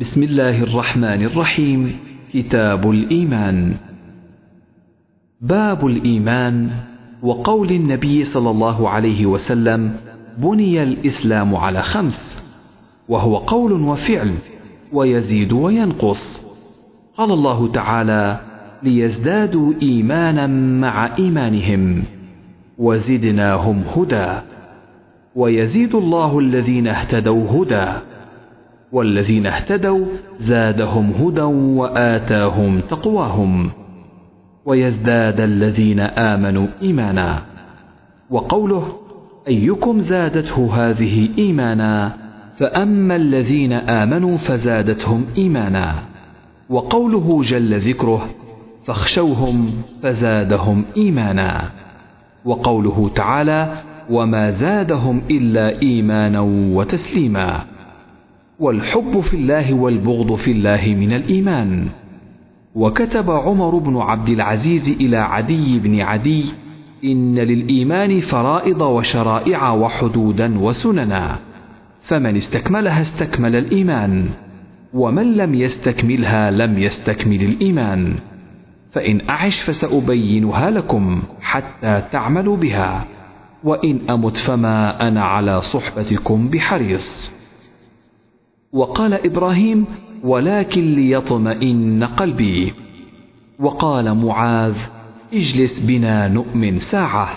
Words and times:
بسم 0.00 0.22
الله 0.22 0.62
الرحمن 0.62 1.04
الرحيم. 1.04 1.98
كتاب 2.32 2.90
الإيمان. 2.90 3.74
باب 5.40 5.86
الإيمان. 5.86 6.70
وقول 7.22 7.70
النبي 7.70 8.24
صلى 8.24 8.50
الله 8.50 8.88
عليه 8.88 9.26
وسلم 9.26 9.92
بني 10.38 10.82
الإسلام 10.82 11.56
على 11.56 11.82
خمس. 11.82 12.42
وهو 13.08 13.36
قول 13.36 13.72
وفعل 13.72 14.34
ويزيد 14.92 15.52
وينقص. 15.52 16.46
قال 17.16 17.32
الله 17.32 17.72
تعالى 17.72 18.40
ليزدادوا 18.82 19.72
إيمانا 19.82 20.46
مع 20.80 21.16
إيمانهم 21.18 22.02
وزدناهم 22.78 23.82
هدى. 23.96 24.32
ويزيد 25.34 25.94
الله 25.94 26.38
الذين 26.38 26.88
اهتدوا 26.88 27.50
هدى. 27.50 28.09
والذين 28.92 29.46
اهتدوا 29.46 30.06
زادهم 30.38 31.10
هدى 31.10 31.42
وآتاهم 31.80 32.80
تقواهم 32.80 33.70
ويزداد 34.64 35.40
الذين 35.40 36.00
آمنوا 36.00 36.66
إيمانا 36.82 37.42
وقوله 38.30 38.96
أيكم 39.48 39.98
زادته 39.98 40.70
هذه 40.74 41.28
إيمانا 41.38 42.12
فأما 42.58 43.16
الذين 43.16 43.72
آمنوا 43.72 44.36
فزادتهم 44.36 45.24
إيمانا 45.38 45.94
وقوله 46.70 47.42
جل 47.42 47.78
ذكره 47.78 48.28
فاخشوهم 48.86 49.70
فزادهم 50.02 50.84
إيمانا 50.96 51.70
وقوله 52.44 53.10
تعالى 53.14 53.72
وما 54.10 54.50
زادهم 54.50 55.22
إلا 55.30 55.82
إيمانا 55.82 56.40
وتسليما 56.74 57.60
والحب 58.60 59.20
في 59.20 59.34
الله 59.34 59.74
والبغض 59.74 60.34
في 60.34 60.50
الله 60.50 60.94
من 60.98 61.12
الإيمان. 61.12 61.88
وكتب 62.74 63.30
عمر 63.30 63.78
بن 63.78 63.96
عبد 63.96 64.28
العزيز 64.28 64.96
إلى 65.00 65.16
عدي 65.16 65.78
بن 65.78 66.00
عدي 66.00 66.44
إن 67.04 67.34
للإيمان 67.34 68.20
فرائض 68.20 68.80
وشرائع 68.80 69.72
وحدودا 69.72 70.58
وسننا. 70.58 71.38
فمن 72.02 72.36
استكملها 72.36 73.00
استكمل 73.00 73.56
الإيمان 73.56 74.28
ومن 74.94 75.36
لم 75.36 75.54
يستكملها 75.54 76.50
لم 76.50 76.78
يستكمل 76.78 77.42
الإيمان. 77.42 78.14
فإن 78.90 79.28
أعش 79.28 79.60
فسأبينها 79.60 80.70
لكم 80.70 81.22
حتى 81.40 82.02
تعملوا 82.12 82.56
بها 82.56 83.04
وإن 83.64 84.00
أمت 84.10 84.36
فما 84.36 85.08
أنا 85.08 85.24
على 85.24 85.60
صحبتكم 85.60 86.48
بحريص. 86.48 87.39
وقال 88.72 89.14
إبراهيم 89.14 89.84
ولكن 90.24 90.94
ليطمئن 90.94 92.04
قلبي. 92.04 92.74
وقال 93.58 94.14
معاذ 94.14 94.74
اجلس 95.34 95.80
بنا 95.80 96.28
نؤمن 96.28 96.80
ساعة. 96.80 97.28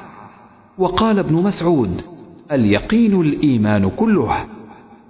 وقال 0.77 1.19
ابن 1.19 1.35
مسعود 1.35 2.01
اليقين 2.51 3.21
الإيمان 3.21 3.89
كله. 3.89 4.45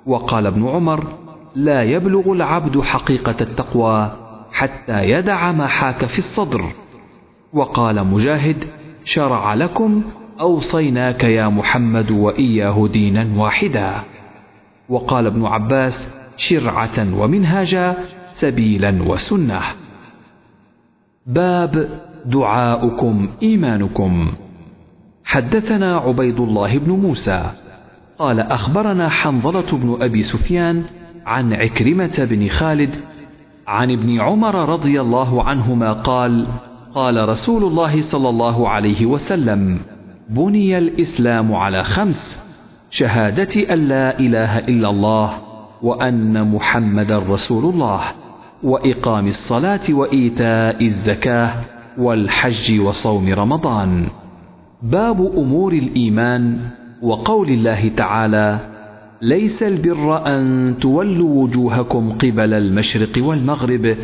وقال 0.05 0.47
ابن 0.47 0.67
عمر 0.67 1.07
لا 1.55 1.83
يبلغ 1.83 2.31
العبد 2.31 2.81
حقيقة 2.81 3.35
التقوى 3.41 4.11
حتى 4.51 5.09
يدع 5.09 5.51
ما 5.51 5.67
حاك 5.67 6.05
في 6.05 6.19
الصدر. 6.19 6.65
وقال 7.53 8.07
مجاهد 8.07 8.63
شرع 9.03 9.53
لكم 9.53 10.01
أوصيناك 10.39 11.23
يا 11.23 11.47
محمد 11.47 12.11
وإياه 12.11 12.87
دينا 12.87 13.27
واحدا. 13.37 14.12
وقال 14.89 15.25
ابن 15.25 15.45
عباس 15.45 16.11
شرعة 16.37 17.17
ومنهاجا 17.17 17.97
سبيلا 18.33 19.03
وسنة. 19.03 19.61
باب 21.25 21.89
دعاؤكم 22.25 23.29
إيمانكم. 23.43 24.33
حدثنا 25.25 25.97
عبيد 25.97 26.39
الله 26.39 26.77
بن 26.77 26.91
موسى. 26.91 27.51
قال 28.19 28.39
أخبرنا 28.39 29.09
حنظلة 29.09 29.77
بن 29.77 29.97
أبي 30.01 30.23
سفيان 30.23 30.83
عن 31.25 31.53
عكرمة 31.53 32.27
بن 32.29 32.47
خالد 32.47 32.95
عن 33.67 33.91
ابن 33.91 34.21
عمر 34.21 34.69
رضي 34.69 35.01
الله 35.01 35.43
عنهما 35.43 35.93
قال 35.93 36.47
قال 36.95 37.29
رسول 37.29 37.63
الله 37.63 38.01
صلى 38.01 38.29
الله 38.29 38.69
عليه 38.69 39.05
وسلم 39.05 39.79
بني 40.29 40.77
الإسلام 40.77 41.53
على 41.55 41.83
خمس. 41.83 42.42
شهادة 42.93 43.73
أن 43.73 43.79
لا 43.87 44.19
إله 44.19 44.59
إلا 44.59 44.89
الله 44.89 45.29
وأن 45.81 46.51
محمدا 46.51 47.17
رسول 47.17 47.73
الله 47.73 48.01
وإقام 48.63 49.27
الصلاة 49.27 49.79
وإيتاء 49.89 50.85
الزكاة 50.85 51.49
والحج 51.97 52.79
وصوم 52.79 53.33
رمضان. 53.33 54.07
باب 54.81 55.21
أمور 55.37 55.73
الإيمان 55.73 56.57
وقول 57.01 57.49
الله 57.49 57.91
تعالى 57.97 58.59
ليس 59.21 59.63
البر 59.63 60.27
أن 60.27 60.75
تولوا 60.81 61.43
وجوهكم 61.43 62.11
قبل 62.11 62.53
المشرق 62.53 63.25
والمغرب 63.25 63.95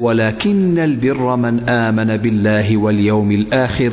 ولكن 0.00 0.78
البر 0.78 1.36
من 1.36 1.68
آمن 1.68 2.16
بالله 2.16 2.76
واليوم 2.76 3.30
الآخر 3.30 3.92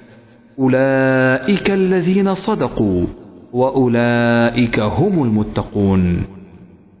أولئك 0.61 1.71
الذين 1.71 2.33
صدقوا 2.33 3.05
وأولئك 3.53 4.79
هم 4.79 5.23
المتقون. 5.23 6.23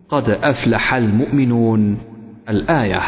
قد 0.09 0.29
أفلح 0.29 0.93
المؤمنون. 0.93 1.97
الآية 2.49 2.99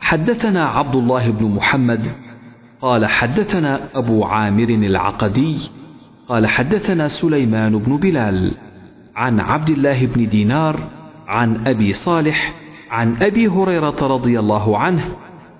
حدثنا 0.00 0.64
عبد 0.64 0.94
الله 0.94 1.30
بن 1.30 1.46
محمد 1.46 2.06
قال 2.80 3.06
حدثنا 3.06 3.80
أبو 3.94 4.24
عامر 4.24 4.68
العقدي 4.68 5.56
قال 6.28 6.46
حدثنا 6.46 7.08
سليمان 7.08 7.78
بن 7.78 7.96
بلال 7.96 8.54
عن 9.16 9.40
عبد 9.40 9.70
الله 9.70 10.06
بن 10.06 10.28
دينار 10.28 10.80
عن 11.26 11.66
أبي 11.66 11.92
صالح 11.92 12.54
عن 12.90 13.22
أبي 13.22 13.48
هريرة 13.48 14.06
رضي 14.06 14.38
الله 14.38 14.78
عنه 14.78 15.04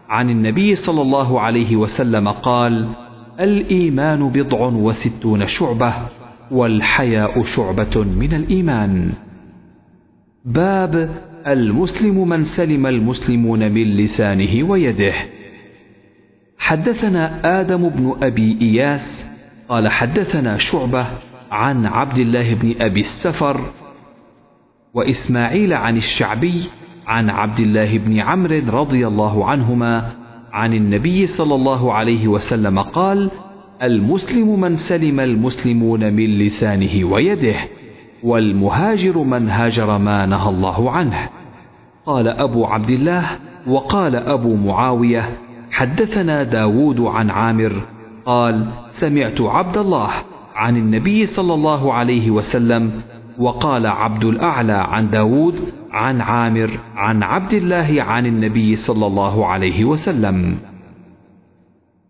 عن 0.09 0.31
النبي 0.31 0.75
صلى 0.75 1.03
الله 1.03 1.41
عليه 1.41 1.77
وسلم 1.77 2.29
قال 2.29 2.89
الإيمان 3.41 4.29
بضع 4.29 4.67
وستون 4.67 5.47
شعبة 5.47 5.95
والحياء 6.51 7.43
شعبة 7.43 8.03
من 8.03 8.35
الإيمان. 8.35 9.13
باب 10.45 11.11
المسلم 11.47 12.29
من 12.29 12.45
سلم 12.45 12.87
المسلمون 12.87 13.73
من 13.73 13.97
لسانه 13.97 14.69
ويده. 14.69 15.15
حدثنا 16.59 17.61
آدم 17.61 17.89
بن 17.89 18.15
أبي 18.23 18.59
إياس 18.61 19.25
قال 19.69 19.89
حدثنا 19.89 20.57
شعبة 20.57 21.07
عن 21.51 21.87
عبد 21.87 22.19
الله 22.19 22.55
بن 22.55 22.75
أبي 22.81 23.01
السفر 23.01 23.61
وإسماعيل 24.95 25.73
عن 25.73 25.97
الشعبي 25.97 26.55
عن 27.07 27.31
عبد 27.31 27.61
الله 27.61 27.99
بن 27.99 28.21
عمرو 28.21 28.81
رضي 28.81 29.07
الله 29.07 29.51
عنهما 29.51 30.22
عن 30.53 30.75
النبي 30.75 31.27
صلى 31.27 31.55
الله 31.55 31.93
عليه 31.93 32.29
وسلم 32.29 32.79
قال 32.79 33.31
المسلم 33.83 34.61
من 34.61 34.77
سلم 34.77 35.21
المسلمون 35.21 36.13
من 36.13 36.39
لسانه 36.39 37.05
ويده 37.05 37.57
والمهاجر 38.23 39.19
من 39.19 39.49
هاجر 39.49 39.99
ما 39.99 40.27
نهى 40.27 40.49
الله 40.49 40.91
عنه. 40.91 41.29
قال 42.07 42.29
أبو 42.29 42.67
عبد 42.67 42.91
الله 42.91 43.25
وقال 43.67 44.17
أبو 44.17 44.57
معاوية 44.57 45.23
حدثنا 45.71 46.43
داود 46.43 47.01
عن 47.01 47.31
عامر 47.31 47.73
قال 48.27 48.67
سمعت 48.91 49.41
عبد 49.41 49.77
الله 49.77 50.09
عن 50.55 50.77
النبي 50.77 51.27
صلى 51.27 51.55
الله 51.55 51.93
عليه 51.93 52.31
وسلم 52.31 52.93
وقال 53.39 53.87
عبد 53.87 54.25
الأعلى 54.25 54.73
عن 54.73 55.11
داود 55.11 55.55
عن 55.93 56.21
عامر 56.21 56.71
عن 56.97 57.23
عبد 57.23 57.55
الله 57.55 58.03
عن 58.03 58.27
النبي 58.27 58.77
صلى 58.77 59.07
الله 59.07 59.47
عليه 59.47 59.85
وسلم. 59.85 60.59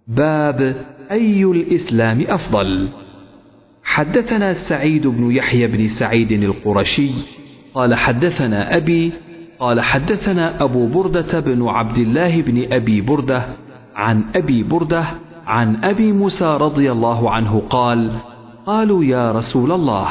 باب 0.07 0.77
أي 1.11 1.45
الإسلام 1.45 2.25
أفضل؟ 2.29 2.89
حدثنا 3.85 4.53
سعيد 4.53 5.07
بن 5.07 5.33
يحيى 5.33 5.67
بن 5.67 5.89
سعيد 5.89 6.33
القرشي 6.33 7.11
قال 7.75 7.95
حدثنا 7.95 8.77
أبي 8.77 9.13
قال 9.59 9.81
حدثنا 9.81 10.65
أبو 10.65 10.87
بردة 10.87 11.41
بن 11.41 11.69
عبد 11.69 11.99
الله 11.99 12.43
بن 12.43 12.73
أبي 12.73 13.01
بردة 13.01 13.43
عن 13.95 14.25
أبي 14.35 14.63
بردة 14.63 15.05
عن 15.47 15.85
أبي 15.85 16.13
موسى 16.13 16.57
رضي 16.61 16.93
الله 16.93 17.31
عنه 17.31 17.63
قال 17.71 18.11
قالوا 18.67 19.05
يا 19.05 19.33
رسول 19.33 19.73
الله 19.73 20.09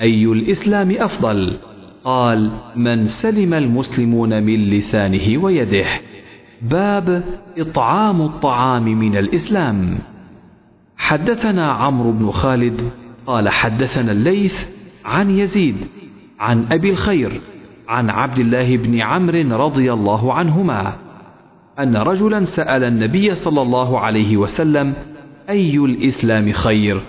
أي 0.00 0.24
الإسلام 0.24 0.90
أفضل؟ 0.90 1.56
قال 2.04 2.50
من 2.76 3.06
سلم 3.06 3.54
المسلمون 3.54 4.42
من 4.42 4.70
لسانه 4.70 5.44
ويده. 5.44 5.86
باب 6.62 7.24
إطعام 7.58 8.22
الطعام 8.22 8.84
من 8.84 9.16
الإسلام. 9.16 9.98
حدثنا 10.96 11.72
عمرو 11.72 12.12
بن 12.12 12.30
خالد 12.30 12.90
قال 13.26 13.48
حدثنا 13.48 14.12
الليث 14.12 14.68
عن 15.04 15.30
يزيد 15.30 15.76
عن 16.40 16.66
أبي 16.72 16.90
الخير 16.90 17.40
عن 17.88 18.10
عبد 18.10 18.38
الله 18.38 18.76
بن 18.76 19.00
عمرو 19.00 19.56
رضي 19.66 19.92
الله 19.92 20.32
عنهما 20.32 20.92
أن 21.78 21.96
رجلا 21.96 22.44
سأل 22.44 22.84
النبي 22.84 23.34
صلى 23.34 23.62
الله 23.62 24.00
عليه 24.00 24.36
وسلم 24.36 24.94
أي 25.48 25.76
الإسلام 25.76 26.52
خير؟ 26.52 27.00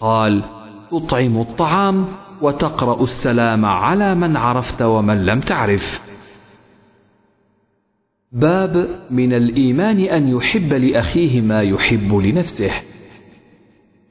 قال 0.00 0.42
تطعم 0.90 1.40
الطعام 1.40 2.06
وتقرأ 2.42 3.02
السلام 3.04 3.64
على 3.64 4.14
من 4.14 4.36
عرفت 4.36 4.82
ومن 4.82 5.26
لم 5.26 5.40
تعرف. 5.40 6.00
باب 8.32 8.88
من 9.10 9.32
الإيمان 9.32 10.00
أن 10.00 10.28
يحب 10.28 10.72
لأخيه 10.72 11.40
ما 11.40 11.62
يحب 11.62 12.14
لنفسه. 12.14 12.70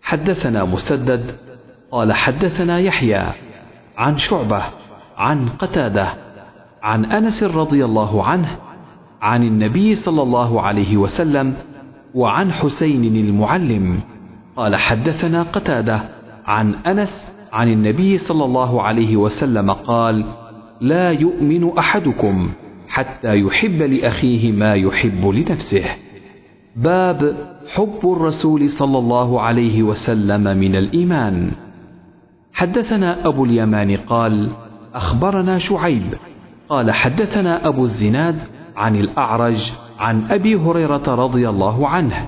حدثنا 0.01 0.66
مسدد 0.66 1.36
قال 1.92 2.13
حدثنا 2.13 2.80
يحيى 2.80 3.24
عن 3.98 4.18
شعبة 4.18 4.62
عن 5.18 5.50
قتادة 5.50 6.07
عن 6.83 7.06
أنس 7.06 7.44
رضي 7.44 7.86
الله 7.86 8.24
عنه 8.24 8.57
عن 9.21 9.44
النبي 9.44 9.95
صلى 9.95 10.21
الله 10.21 10.62
عليه 10.62 10.98
وسلم 10.98 11.57
وعن 12.13 12.51
حسين 12.51 13.16
المعلم. 13.16 14.00
قال 14.56 14.75
حدثنا 14.75 15.44
قتادة 15.44 16.10
عن 16.45 16.75
أنس 16.75 17.34
عن 17.56 17.72
النبي 17.72 18.18
صلى 18.18 18.46
الله 18.46 18.81
عليه 18.81 19.18
وسلم 19.18 19.72
قال 19.72 20.25
لا 20.81 21.12
يؤمن 21.12 21.78
أحدكم 21.78 22.50
حتى 22.88 23.40
يحب 23.40 23.81
لأخيه 23.81 24.52
ما 24.52 24.75
يحب 24.75 25.28
لنفسه. 25.28 25.86
باب 26.75 27.38
حب 27.75 28.00
الرسول 28.04 28.69
صلى 28.69 28.98
الله 28.98 29.42
عليه 29.42 29.84
وسلم 29.84 30.57
من 30.57 30.75
الإيمان. 30.75 31.52
حدثنا 32.54 33.28
أبو 33.28 33.46
اليمان 33.46 33.98
قال 33.98 34.50
أخبرنا 34.94 35.57
شعيب. 35.57 36.13
قال 36.69 36.92
حدثنا 36.92 37.68
أبو 37.68 37.84
الزناد 37.84 38.40
عن 38.75 38.96
الأعرج 38.96 39.72
عن 40.00 40.31
أبي 40.31 40.56
هريرة 40.56 41.16
رضي 41.16 41.50
الله 41.50 41.88
عنه 41.88 42.28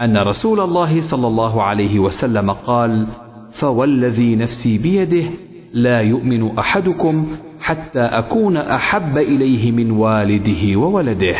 أن 0.00 0.16
رسول 0.18 0.60
الله 0.60 1.00
صلى 1.00 1.26
الله 1.26 1.62
عليه 1.62 1.98
وسلم 1.98 2.50
قال 2.50 3.06
فوالذي 3.52 4.36
نفسي 4.36 4.78
بيده 4.78 5.24
لا 5.72 6.00
يؤمن 6.00 6.58
أحدكم 6.58 7.26
حتى 7.60 8.00
أكون 8.00 8.56
أحب 8.56 9.18
إليه 9.18 9.72
من 9.72 9.90
والده 9.90 10.76
وولده. 10.76 11.36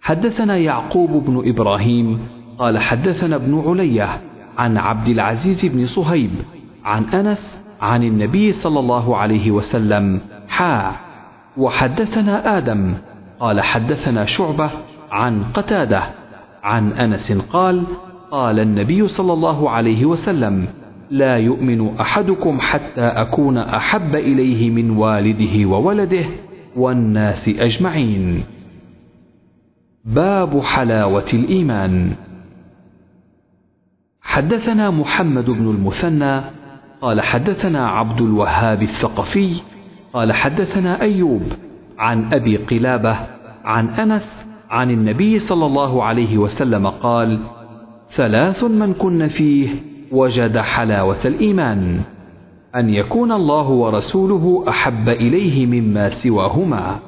حدثنا 0.00 0.56
يعقوب 0.56 1.10
بن 1.10 1.48
إبراهيم 1.48 2.18
قال 2.58 2.78
حدثنا 2.78 3.36
ابن 3.36 3.62
علية 3.66 4.08
عن 4.58 4.76
عبد 4.76 5.08
العزيز 5.08 5.66
بن 5.66 5.86
صهيب 5.86 6.30
عن 6.84 7.04
أنس 7.04 7.60
عن 7.80 8.02
النبي 8.02 8.52
صلى 8.52 8.80
الله 8.80 9.16
عليه 9.16 9.50
وسلم 9.50 10.20
حا. 10.48 10.92
وحدثنا 11.56 12.58
آدم 12.58 12.94
قال 13.40 13.60
حدثنا 13.60 14.24
شعبة 14.24 14.70
عن 15.10 15.44
قتادة 15.54 16.02
عن 16.62 16.92
أنس 16.92 17.32
قال 17.32 17.84
قال 18.34 18.60
النبي 18.60 19.08
صلى 19.08 19.32
الله 19.32 19.70
عليه 19.70 20.04
وسلم 20.04 20.66
لا 21.10 21.36
يؤمن 21.36 21.96
أحدكم 22.00 22.60
حتى 22.60 23.00
أكون 23.00 23.58
أحب 23.58 24.14
إليه 24.14 24.70
من 24.70 24.90
والده 24.90 25.68
وولده 25.68 26.24
والناس 26.76 27.48
أجمعين. 27.48 28.44
باب 30.04 30.60
حلاوة 30.60 31.24
الإيمان. 31.34 32.12
حدثنا 34.22 34.90
محمد 34.90 35.50
بن 35.50 35.70
المثنى 35.70 36.40
قال 37.00 37.20
حدثنا 37.20 37.88
عبد 37.88 38.20
الوهاب 38.20 38.82
الثقفي 38.82 39.60
قال 40.12 40.32
حدثنا 40.32 41.00
أيوب 41.00 41.42
عن 41.98 42.32
أبي 42.32 42.56
قلابة 42.56 43.16
عن 43.64 43.88
أنس 43.88 44.44
عن 44.70 44.90
النبي 44.90 45.38
صلى 45.38 45.66
الله 45.66 46.04
عليه 46.04 46.38
وسلم 46.38 46.86
قال 46.86 47.40
ثلاث 48.14 48.64
من 48.64 48.94
كن 48.94 49.26
فيه 49.26 49.68
وجد 50.12 50.58
حلاوة 50.58 51.20
الإيمان. 51.24 52.00
أن 52.76 52.90
يكون 52.90 53.32
الله 53.32 53.70
ورسوله 53.70 54.64
أحب 54.68 55.08
إليه 55.08 55.66
مما 55.66 56.08
سواهما 56.08 56.98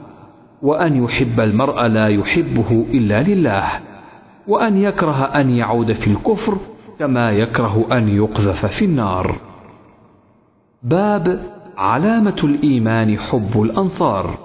وأن 0.63 1.05
يحب 1.05 1.41
المرء 1.41 1.87
لا 1.87 2.09
يحبه 2.09 2.87
إلا 2.91 3.23
لله 3.23 3.65
وأن 4.49 4.77
يكره 4.77 5.25
أن 5.25 5.51
يعود 5.51 5.93
في 5.93 6.07
الكفر 6.07 6.59
كما 6.99 7.31
يكره 7.31 7.87
أن 7.93 8.09
يقذف 8.09 8.67
في 8.67 8.85
النار. 8.85 9.37
باب 10.83 11.41
علامة 11.77 12.37
الإيمان 12.45 13.19
حب 13.19 13.63
الأنصار. 13.63 14.39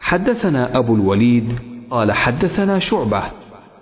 حدثنا 0.00 0.78
أبو 0.78 0.94
الوليد 0.94 1.52
قال 1.90 2.12
حدثنا 2.12 2.78
شعبة 2.78 3.22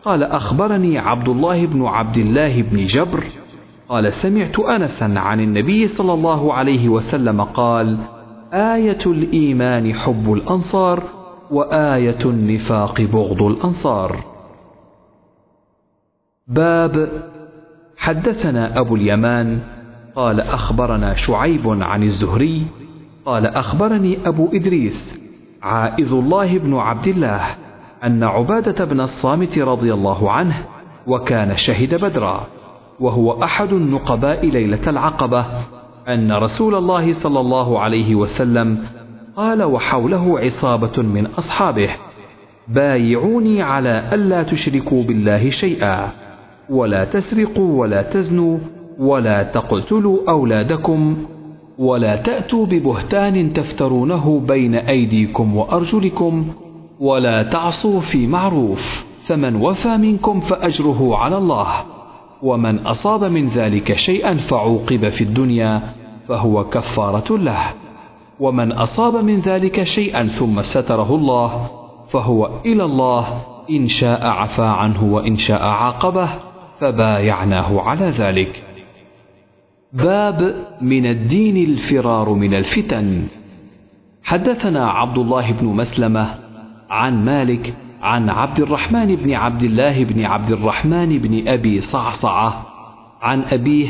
قال 0.05 0.23
أخبرني 0.23 0.99
عبد 0.99 1.29
الله 1.29 1.67
بن 1.67 1.87
عبد 1.87 2.19
الله 2.19 2.63
بن 2.63 2.85
جبر 2.85 3.25
قال 3.89 4.13
سمعت 4.13 4.61
أنسا 4.61 5.15
عن 5.17 5.41
النبي 5.41 5.87
صلى 5.87 6.13
الله 6.13 6.55
عليه 6.55 6.89
وسلم 6.89 7.41
قال 7.41 7.99
آية 8.53 8.99
الإيمان 9.07 9.95
حب 9.95 10.33
الأنصار 10.33 11.03
وآية 11.51 12.19
النفاق 12.25 13.01
بغض 13.01 13.43
الأنصار. 13.43 14.25
باب 16.49 17.09
حدثنا 17.97 18.81
أبو 18.81 18.97
اليمان 18.97 19.61
قال 20.15 20.41
أخبرنا 20.41 21.15
شعيب 21.15 21.69
عن 21.83 22.03
الزهري 22.03 22.63
قال 23.27 23.47
أخبرني 23.47 24.29
أبو 24.29 24.49
إدريس 24.53 25.21
عائذ 25.63 26.13
الله 26.13 26.59
بن 26.59 26.75
عبد 26.75 27.09
الله 27.09 27.41
أن 28.05 28.23
عبادة 28.23 28.85
بن 28.85 29.01
الصامت 29.01 29.59
رضي 29.59 29.95
الله 29.95 30.31
عنه 30.31 30.65
وكان 31.07 31.57
شهد 31.57 32.05
بدرا 32.05 32.47
وهو 33.01 33.43
أحد 33.43 33.73
النقباء 33.73 34.47
ليلة 34.47 34.91
العقبة 34.91 35.47
أن 36.09 36.33
رسول 36.33 36.75
الله 36.75 37.13
صلى 37.13 37.41
الله 37.41 37.81
عليه 37.81 38.15
وسلم 38.15 38.79
قال 39.37 39.63
وحوله 39.63 40.41
عصابة 40.41 41.03
من 41.03 41.27
أصحابه 41.27 41.89
بايعوني 42.69 43.63
على 43.63 44.11
ألا 44.13 44.43
تشركوا 44.43 45.03
بالله 45.03 45.51
شيئا 45.51 46.09
ولا 46.71 47.05
تسرقوا 47.05 47.81
ولا 47.81 48.03
تزنوا 48.03 48.59
ولا 48.99 49.43
تقتلوا 49.43 50.19
أولادكم 50.31 51.17
ولا 51.79 52.17
تأتوا 52.17 52.67
ببهتان 52.67 53.53
تفترونه 53.53 54.41
بين 54.49 54.75
أيديكم 54.75 55.57
وأرجلكم 55.57 56.47
ولا 57.01 57.43
تعصوا 57.43 58.01
في 58.01 58.27
معروف 58.27 59.07
فمن 59.27 59.57
وفى 59.57 59.97
منكم 59.97 60.41
فأجره 60.41 61.17
على 61.17 61.39
الله. 61.39 61.69
ومن 62.43 62.79
أصاب 62.79 63.25
من 63.25 63.49
ذلك 63.49 63.95
شيئا 63.95 64.35
فعوقب 64.35 65.09
في 65.09 65.25
الدنيا 65.25 65.83
فهو 66.29 66.65
كفارة 66.65 67.37
له. 67.37 67.61
ومن 68.41 68.73
أصاب 68.73 69.25
من 69.25 69.41
ذلك 69.41 69.83
شيئا 69.83 70.27
ثم 70.27 70.63
ستره 70.63 71.15
الله 71.15 71.71
فهو 72.11 72.51
إلى 72.67 72.85
الله 72.85 73.43
إن 73.71 73.89
شاء 73.89 74.27
عفى 74.27 74.63
عنه 74.63 75.05
وإن 75.05 75.37
شاء 75.37 75.63
عاقبه 75.63 76.29
فبايعناه 76.81 77.81
على 77.81 78.11
ذلك. 78.11 78.65
باب 79.93 80.67
من 80.81 81.07
الدين 81.07 81.71
الفرار 81.71 82.33
من 82.33 82.55
الفتن. 82.55 83.27
حدثنا 84.25 84.91
عبد 84.91 85.19
الله 85.19 85.53
بن 85.53 85.67
مسلمة 85.67 86.50
عن 86.91 87.25
مالك 87.25 87.75
عن 88.03 88.29
عبد 88.29 88.61
الرحمن 88.61 89.17
بن 89.17 89.33
عبد 89.33 89.63
الله 89.63 90.05
بن 90.05 90.25
عبد 90.25 90.51
الرحمن 90.51 91.19
بن 91.19 91.49
أبي 91.49 91.81
صعصعة 91.81 92.67
عن 93.23 93.43
أبيه 93.43 93.89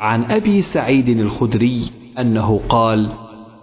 عن 0.00 0.24
أبي 0.24 0.62
سعيد 0.62 1.08
الخدري 1.08 1.80
أنه 2.18 2.60
قال 2.68 3.10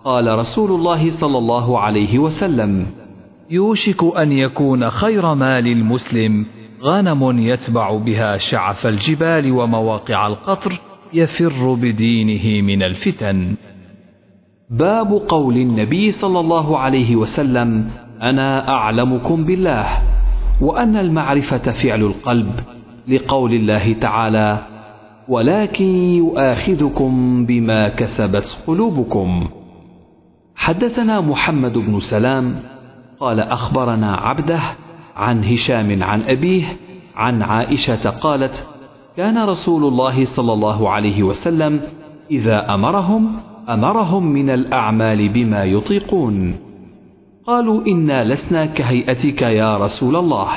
قال 0.05 0.39
رسول 0.39 0.71
الله 0.71 1.09
صلى 1.09 1.37
الله 1.37 1.79
عليه 1.79 2.19
وسلم 2.19 2.85
يوشك 3.49 4.03
أن 4.17 4.31
يكون 4.31 4.89
خير 4.89 5.33
مال 5.33 5.67
المسلم 5.67 6.45
غنم 6.83 7.39
يتبع 7.39 7.97
بها 7.97 8.37
شعف 8.37 8.87
الجبال 8.87 9.51
ومواقع 9.51 10.27
القطر 10.27 10.79
يفر 11.13 11.73
بدينه 11.73 12.61
من 12.61 12.83
الفتن. 12.83 13.55
باب 14.69 15.11
قول 15.27 15.57
النبي 15.57 16.11
صلى 16.11 16.39
الله 16.39 16.77
عليه 16.77 17.15
وسلم 17.15 17.89
أنا 18.23 18.69
أعلمكم 18.69 19.43
بالله 19.43 19.85
وأن 20.61 20.97
المعرفة 20.97 21.71
فعل 21.71 22.01
القلب 22.01 22.51
لقول 23.07 23.53
الله 23.53 23.93
تعالى 23.93 24.59
ولكن 25.27 25.85
يؤاخذكم 25.95 27.45
بما 27.45 27.89
كسبت 27.89 28.63
قلوبكم. 28.67 29.47
حدثنا 30.55 31.21
محمد 31.21 31.77
بن 31.77 31.99
سلام 31.99 32.55
قال 33.19 33.39
أخبرنا 33.39 34.15
عبده 34.15 34.59
عن 35.15 35.43
هشام 35.43 36.03
عن 36.03 36.21
أبيه 36.21 36.63
عن 37.15 37.41
عائشة 37.41 38.09
قالت 38.09 38.67
كان 39.17 39.45
رسول 39.45 39.83
الله 39.83 40.25
صلى 40.25 40.53
الله 40.53 40.89
عليه 40.89 41.23
وسلم 41.23 41.81
إذا 42.31 42.73
أمرهم 42.73 43.35
أمرهم 43.69 44.25
من 44.25 44.49
الأعمال 44.49 45.29
بما 45.29 45.63
يطيقون. 45.63 46.55
قالوا 47.47 47.87
إنا 47.87 48.23
لسنا 48.23 48.65
كهيئتك 48.65 49.41
يا 49.41 49.77
رسول 49.77 50.15
الله. 50.15 50.47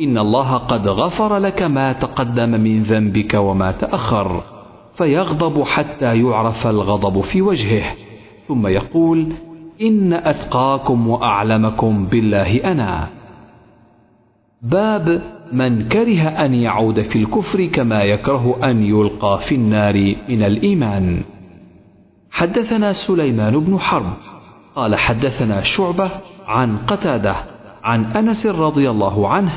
إن 0.00 0.18
الله 0.18 0.56
قد 0.56 0.88
غفر 0.88 1.36
لك 1.38 1.62
ما 1.62 1.92
تقدم 1.92 2.50
من 2.60 2.82
ذنبك 2.82 3.34
وما 3.34 3.70
تأخر 3.72 4.42
فيغضب 4.94 5.62
حتى 5.62 6.18
يعرف 6.18 6.66
الغضب 6.66 7.20
في 7.20 7.42
وجهه. 7.42 7.94
ثم 8.48 8.66
يقول 8.66 9.32
إن 9.82 10.12
أتقاكم 10.12 11.08
وأعلمكم 11.08 12.06
بالله 12.06 12.64
أنا. 12.64 13.08
باب 14.62 15.22
من 15.52 15.88
كره 15.88 16.28
أن 16.28 16.54
يعود 16.54 17.00
في 17.00 17.16
الكفر 17.16 17.64
كما 17.66 18.02
يكره 18.02 18.56
أن 18.64 18.82
يلقى 18.82 19.38
في 19.38 19.54
النار 19.54 20.14
من 20.28 20.42
الإيمان. 20.42 21.22
حدثنا 22.30 22.92
سليمان 22.92 23.58
بن 23.58 23.78
حرب 23.78 24.33
قال 24.76 24.96
حدثنا 24.96 25.62
شعبة 25.62 26.10
عن 26.46 26.76
قتادة 26.76 27.34
عن 27.84 28.04
أنس 28.04 28.46
رضي 28.46 28.90
الله 28.90 29.28
عنه 29.28 29.52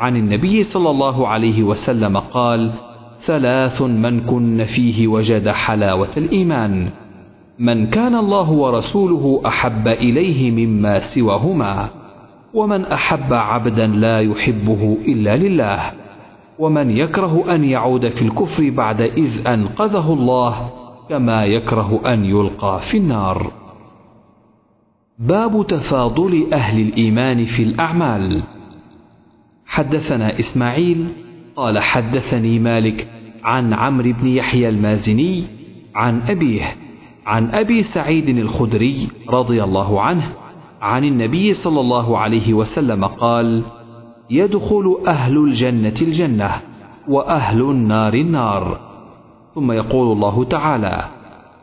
عن 0.00 0.16
النبي 0.16 0.62
صلى 0.62 0.90
الله 0.90 1.28
عليه 1.28 1.62
وسلم 1.62 2.16
قال 2.16 2.72
ثلاث 3.18 3.82
من 3.82 4.20
كن 4.20 4.64
فيه 4.64 5.08
وجد 5.08 5.48
حلاوة 5.48 6.08
الإيمان 6.16 6.88
من 7.58 7.86
كان 7.86 8.14
الله 8.14 8.50
ورسوله 8.50 9.42
أحب 9.46 9.88
إليه 9.88 10.50
مما 10.50 10.98
سواهما 10.98 11.88
ومن 12.54 12.84
أحب 12.84 13.32
عبدا 13.32 13.86
لا 13.86 14.20
يحبه 14.20 14.98
إلا 15.08 15.36
لله 15.36 15.80
ومن 16.58 16.90
يكره 16.90 17.54
أن 17.54 17.64
يعود 17.64 18.08
في 18.08 18.22
الكفر 18.22 18.70
بعد 18.70 19.00
إذ 19.00 19.46
أنقذه 19.46 20.12
الله 20.12 20.70
كما 21.08 21.44
يكره 21.44 22.00
أن 22.06 22.24
يلقى 22.24 22.80
في 22.80 22.96
النار. 22.96 23.63
باب 25.24 25.66
تفاضل 25.66 26.46
أهل 26.52 26.80
الإيمان 26.80 27.44
في 27.44 27.62
الأعمال. 27.62 28.42
حدثنا 29.66 30.38
إسماعيل 30.38 31.06
قال 31.56 31.78
حدثني 31.78 32.58
مالك 32.58 33.08
عن 33.44 33.72
عمرو 33.72 34.12
بن 34.12 34.28
يحيى 34.28 34.68
المازني 34.68 35.44
عن 35.94 36.22
أبيه 36.28 36.64
عن 37.26 37.50
أبي 37.50 37.82
سعيد 37.82 38.28
الخدري 38.28 39.08
رضي 39.28 39.64
الله 39.64 40.00
عنه 40.00 40.32
عن 40.82 41.04
النبي 41.04 41.54
صلى 41.54 41.80
الله 41.80 42.18
عليه 42.18 42.54
وسلم 42.54 43.04
قال 43.04 43.62
يدخل 44.30 44.96
أهل 45.06 45.36
الجنة 45.38 45.94
الجنة 46.02 46.50
وأهل 47.08 47.60
النار 47.60 48.14
النار. 48.14 48.80
ثم 49.54 49.72
يقول 49.72 50.12
الله 50.12 50.44
تعالى 50.44 51.04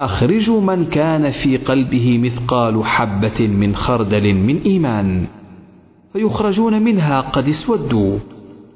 اخرجوا 0.01 0.61
من 0.61 0.85
كان 0.85 1.29
في 1.29 1.57
قلبه 1.57 2.17
مثقال 2.17 2.85
حبة 2.85 3.47
من 3.47 3.75
خردل 3.75 4.33
من 4.33 4.61
إيمان. 4.61 5.27
فيخرجون 6.13 6.81
منها 6.81 7.21
قد 7.21 7.47
اسودوا 7.47 8.19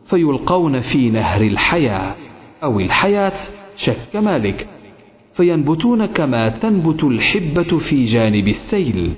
فيلقون 0.05 0.79
في 0.79 1.09
نهر 1.09 1.41
الحياة 1.41 2.15
أو 2.63 2.79
الحياة 2.79 3.33
شك 3.75 4.15
مالك. 4.15 4.67
فينبتون 5.33 6.05
كما 6.05 6.49
تنبت 6.49 7.03
الحبة 7.03 7.77
في 7.77 8.03
جانب 8.03 8.47
السيل. 8.47 9.13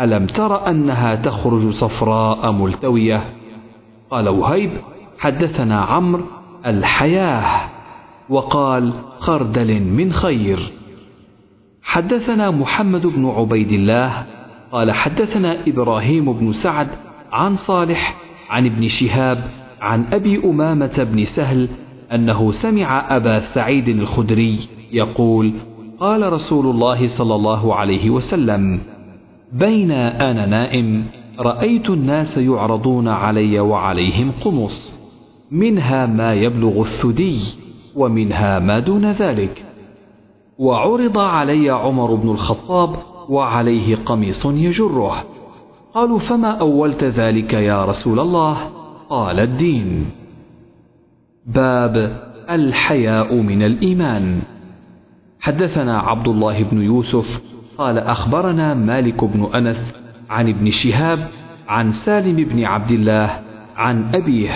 ألم 0.00 0.26
تر 0.26 0.68
أنها 0.68 1.14
تخرج 1.14 1.68
صفراء 1.68 2.52
ملتوية؟ 2.52 3.20
قال 4.10 4.28
وهيب 4.28 4.70
حدثنا 5.18 5.80
عمرو 5.80 6.24
الحياة. 6.66 7.44
وقال 8.28 8.92
خردل 9.18 9.82
من 9.82 10.12
خير. 10.12 10.83
حدثنا 11.84 12.50
محمد 12.50 13.06
بن 13.06 13.26
عبيد 13.26 13.72
الله 13.72 14.26
قال 14.72 14.92
حدثنا 14.92 15.58
إبراهيم 15.68 16.32
بن 16.32 16.52
سعد 16.52 16.88
عن 17.32 17.56
صالح 17.56 18.16
عن 18.50 18.66
ابن 18.66 18.88
شهاب 18.88 19.38
عن 19.80 20.06
أبي 20.12 20.44
أمامة 20.44 21.08
بن 21.12 21.24
سهل 21.24 21.68
أنه 22.12 22.52
سمع 22.52 23.16
أبا 23.16 23.40
سعيد 23.40 23.88
الخدري 23.88 24.58
يقول 24.92 25.52
قال 26.00 26.32
رسول 26.32 26.66
الله 26.66 27.06
صلى 27.06 27.34
الله 27.34 27.74
عليه 27.74 28.10
وسلم 28.10 28.80
بين 29.52 29.90
أنا 29.90 30.46
نائم 30.46 31.04
رأيت 31.38 31.90
الناس 31.90 32.38
يعرضون 32.38 33.08
علي 33.08 33.60
وعليهم 33.60 34.32
قمص 34.40 34.94
منها 35.50 36.06
ما 36.06 36.34
يبلغ 36.34 36.80
الثدي 36.80 37.38
ومنها 37.96 38.58
ما 38.58 38.78
دون 38.78 39.12
ذلك 39.12 39.64
وعرض 40.58 41.18
علي 41.18 41.70
عمر 41.70 42.14
بن 42.14 42.30
الخطاب 42.30 42.96
وعليه 43.28 43.96
قميص 43.96 44.46
يجره. 44.46 45.24
قالوا 45.94 46.18
فما 46.18 46.50
أولت 46.50 47.04
ذلك 47.04 47.52
يا 47.52 47.84
رسول 47.84 48.20
الله؟ 48.20 48.56
قال 49.10 49.40
الدين. 49.40 50.06
باب 51.46 52.22
الحياء 52.50 53.34
من 53.34 53.62
الإيمان. 53.62 54.42
حدثنا 55.40 55.98
عبد 55.98 56.28
الله 56.28 56.62
بن 56.62 56.82
يوسف 56.82 57.42
قال 57.78 57.98
أخبرنا 57.98 58.74
مالك 58.74 59.24
بن 59.24 59.50
أنس 59.54 59.94
عن 60.30 60.48
ابن 60.48 60.70
شهاب 60.70 61.28
عن 61.68 61.92
سالم 61.92 62.36
بن 62.36 62.64
عبد 62.64 62.90
الله 62.90 63.40
عن 63.76 64.14
أبيه 64.14 64.50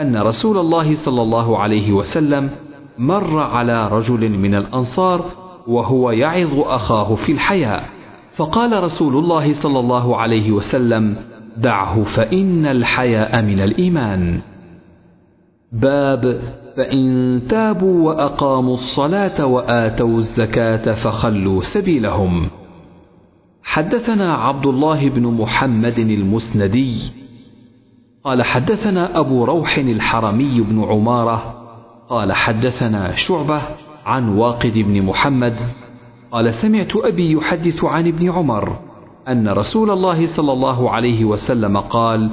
أن 0.00 0.16
رسول 0.16 0.58
الله 0.58 0.94
صلى 0.94 1.22
الله 1.22 1.58
عليه 1.58 1.92
وسلم 1.92 2.50
مر 2.98 3.38
على 3.38 3.88
رجل 3.88 4.28
من 4.28 4.54
الأنصار 4.54 5.24
وهو 5.66 6.10
يعظ 6.10 6.58
أخاه 6.58 7.14
في 7.14 7.32
الحياء. 7.32 7.88
فقال 8.36 8.82
رسول 8.82 9.16
الله 9.16 9.52
صلى 9.52 9.80
الله 9.80 10.16
عليه 10.16 10.52
وسلم 10.52 11.16
دعه 11.56 12.02
فإن 12.02 12.66
الحياء 12.66 13.42
من 13.42 13.60
الإيمان. 13.60 14.40
باب 15.72 16.40
فإن 16.76 17.42
تابوا 17.48 18.06
وأقاموا 18.06 18.74
الصلاة 18.74 19.46
وآتوا 19.46 20.18
الزكاة 20.18 20.92
فخلوا 20.92 21.62
سبيلهم. 21.62 22.48
حدثنا 23.62 24.34
عبد 24.34 24.66
الله 24.66 25.08
بن 25.08 25.22
محمد 25.22 25.98
المسندي 25.98 26.94
قال 28.24 28.42
حدثنا 28.42 29.18
أبو 29.18 29.44
روح 29.44 29.78
الحرمي 29.78 30.60
بن 30.60 30.84
عمارة 30.84 31.57
قال 32.08 32.32
حدثنا 32.32 33.14
شعبة 33.14 33.60
عن 34.06 34.28
واقد 34.28 34.78
بن 34.78 35.02
محمد 35.02 35.56
قال 36.32 36.54
سمعت 36.54 36.96
أبي 36.96 37.32
يحدث 37.32 37.84
عن 37.84 38.06
ابن 38.06 38.30
عمر 38.30 38.76
أن 39.28 39.48
رسول 39.48 39.90
الله 39.90 40.26
صلى 40.26 40.52
الله 40.52 40.90
عليه 40.90 41.24
وسلم 41.24 41.76
قال 41.76 42.30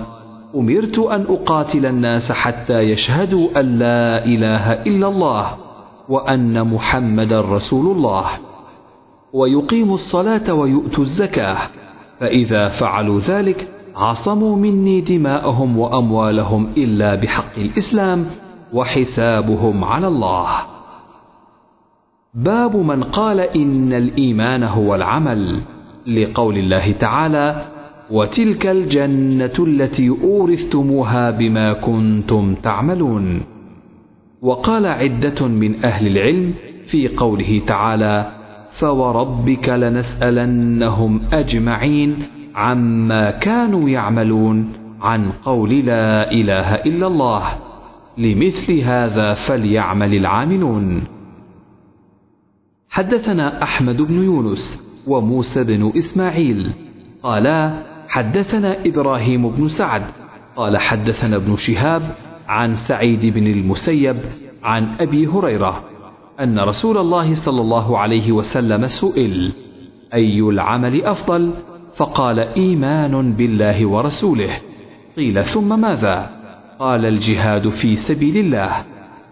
أمرت 0.55 1.00
أن 1.00 1.25
أقاتل 1.29 1.86
الناس 1.86 2.32
حتى 2.32 2.79
يشهدوا 2.79 3.60
أن 3.60 3.79
لا 3.79 4.25
إله 4.25 4.72
إلا 4.74 5.08
الله 5.08 5.48
وأن 6.10 6.67
محمدا 6.67 7.41
رسول 7.41 7.96
الله 7.98 8.25
ويقيموا 9.34 9.96
الصلاة 9.96 10.53
ويؤتوا 10.53 11.03
الزكاة 11.03 11.58
فإذا 12.20 12.67
فعلوا 12.67 13.20
ذلك 13.20 13.67
عصموا 13.96 14.55
مني 14.55 15.01
دماءهم 15.01 15.77
وأموالهم 15.79 16.74
إلا 16.77 17.15
بحق 17.15 17.58
الإسلام 17.58 18.25
وحسابهم 18.75 19.84
على 19.84 20.08
الله. 20.08 20.48
باب 22.34 22.75
من 22.75 23.03
قال 23.03 23.39
إن 23.39 23.94
الإيمان 23.94 24.63
هو 24.63 24.96
العمل 24.96 25.62
لقول 26.08 26.58
الله 26.58 26.91
تعالى 26.91 27.65
وتلك 28.12 28.67
الجنة 28.67 29.53
التي 29.60 30.10
أورثتموها 30.10 31.32
بما 31.32 31.74
كنتم 31.74 32.55
تعملون. 32.55 33.41
وقال 34.41 34.86
عدة 34.86 35.48
من 35.48 35.86
أهل 35.86 36.08
العلم 36.08 36.53
في 36.86 37.08
قوله 37.08 37.62
تعالى 37.67 38.32
فوربك 38.72 39.70
لنسألنهم 39.70 41.22
أجمعين 41.34 42.17
عما 42.55 43.32
كانوا 43.32 43.89
يعملون 43.89 44.70
عن 45.01 45.32
قول 45.44 45.70
لا 45.70 46.32
إله 46.32 46.75
إلا 46.75 47.08
الله. 47.08 47.64
لمثل 48.17 48.79
هذا 48.79 49.34
فليعمل 49.34 50.13
العاملون. 50.13 51.03
حدثنا 52.89 53.63
أحمد 53.63 54.01
بن 54.01 54.24
يونس 54.24 54.81
وموسى 55.07 55.63
بن 55.63 55.91
إسماعيل. 55.98 56.72
قالا 57.24 57.84
حدثنا 58.07 58.86
إبراهيم 58.86 59.50
بن 59.50 59.67
سعد. 59.67 60.03
قال 60.55 60.77
حدثنا 60.77 61.36
ابن 61.36 61.55
شهاب 61.55 62.15
عن 62.48 62.74
سعيد 62.75 63.25
بن 63.25 63.48
المسيب 63.48 64.15
عن 64.63 64.95
أبي 65.00 65.27
هريرة 65.27 65.84
أن 66.39 66.60
رسول 66.60 66.98
الله 66.98 67.36
صلى 67.36 67.62
الله 67.62 67.98
عليه 68.00 68.31
وسلم 68.31 68.88
سئل 68.88 69.53
أي 70.13 70.39
العمل 70.39 71.03
أفضل؟ 71.03 71.53
فقال 71.95 72.39
إيمان 72.39 73.34
بالله 73.34 73.86
ورسوله. 73.86 74.57
قيل 75.17 75.43
ثم 75.43 75.79
ماذا؟ 75.79 76.35
قال 76.79 77.05
الجهاد 77.05 77.70
في 77.70 77.96
سبيل 77.96 78.38
الله. 78.38 78.72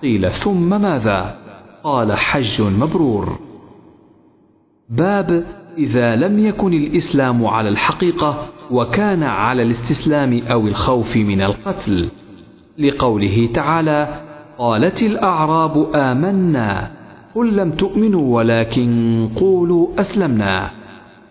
قيل 0.02 0.32
ثم 0.32 0.82
ماذا؟ 0.82 1.36
قال 1.84 2.14
حج 2.14 2.62
مبرور. 2.62 3.40
باب 4.90 5.46
إذا 5.78 6.16
لم 6.16 6.46
يكن 6.46 6.74
الإسلام 6.74 7.48
على 7.48 7.70
الحقيقة 7.70 8.48
وكان 8.72 9.24
على 9.24 9.64
الاستسلام 9.64 10.42
أو 10.52 10.68
الخوف 10.68 11.18
من 11.18 11.42
القتل. 11.42 12.10
لقوله 12.78 13.50
تعالى 13.54 14.22
قالت 14.58 15.04
الأعراب 15.04 15.96
آمنا. 15.96 16.92
قل 17.36 17.56
لم 17.56 17.72
تؤمنوا 17.72 18.36
ولكن 18.36 19.30
قولوا 19.36 19.88
أسلمنا. 20.00 20.72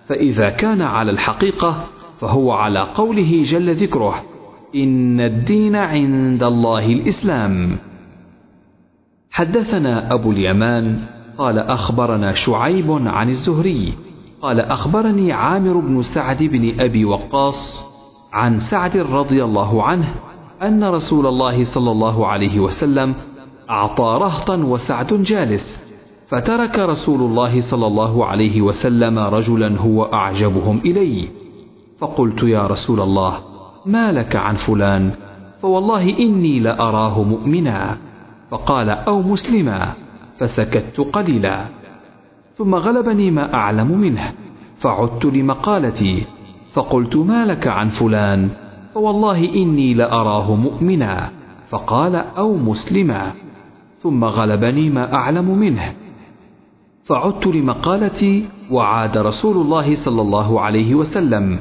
فإذا 0.09 0.51
كان 0.51 0.83
على 0.83 1.11
الحقيقة 1.11 1.85
فهو 2.21 2.53
على 2.53 2.81
قوله 2.81 3.43
جل 3.43 3.75
ذكره. 3.75 4.32
إن 4.75 5.21
الدين 5.21 5.77
عند 5.77 6.43
الله 6.43 6.87
الإسلام. 6.87 7.79
حدثنا 9.31 10.13
أبو 10.15 10.31
اليمان 10.31 10.99
قال 11.39 11.59
أخبرنا 11.59 12.33
شعيب 12.33 12.91
عن 13.07 13.29
الزهري 13.29 13.93
قال 14.43 14.61
أخبرني 14.61 15.33
عامر 15.33 15.77
بن 15.81 16.03
سعد 16.03 16.43
بن 16.43 16.81
أبي 16.81 17.05
وقاص 17.05 17.85
عن 18.33 18.61
سعد 18.61 18.97
رضي 18.97 19.45
الله 19.45 19.83
عنه 19.83 20.15
أن 20.63 20.85
رسول 20.85 21.27
الله 21.27 21.65
صلى 21.65 21.91
الله 21.91 22.27
عليه 22.27 22.61
وسلم 22.61 23.15
أعطى 23.71 24.19
رهطا 24.21 24.57
وسعد 24.57 25.23
جالس 25.23 25.81
فترك 26.29 26.79
رسول 26.79 27.21
الله 27.21 27.61
صلى 27.61 27.87
الله 27.87 28.27
عليه 28.27 28.61
وسلم 28.63 29.19
رجلا 29.19 29.79
هو 29.79 30.05
أعجبهم 30.05 30.79
إلي 30.85 31.29
فقلت 31.99 32.43
يا 32.43 32.67
رسول 32.67 33.01
الله 33.01 33.52
ما 33.87 34.13
لك 34.13 34.37
عن 34.37 34.55
فلان؟ 34.55 35.11
فوالله 35.63 36.19
إني 36.19 36.61
لأراه 36.61 37.23
مؤمنا. 37.23 37.97
فقال 38.51 38.91
أو 38.91 39.23
مسلما 39.23 39.93
فسكت 40.39 41.01
قليلا. 41.01 41.65
ثم 42.55 42.75
غلبني 42.75 43.31
ما 43.31 43.55
أعلم 43.55 43.99
منه 43.99 44.33
فعدت 44.79 45.25
لمقالتي. 45.25 46.25
فقلت 46.73 47.17
ما 47.17 47.47
لك 47.47 47.67
عن 47.67 47.89
فلان؟ 47.89 48.51
فوالله 48.95 49.55
إني 49.55 49.95
لأراه 49.95 50.55
مؤمنا. 50.55 51.31
فقال 51.69 52.17
أو 52.17 52.57
مسلما. 52.57 53.33
ثم 54.03 54.25
غلبني 54.25 54.91
ما 54.91 55.15
أعلم 55.15 55.59
منه. 55.59 55.95
فعدت 57.05 57.47
لمقالتي 57.47 58.45
وعاد 58.71 59.19
رسول 59.19 59.57
الله 59.57 59.95
صلى 59.95 60.23
الله 60.23 60.61
عليه 60.61 60.95
وسلم. 60.95 61.59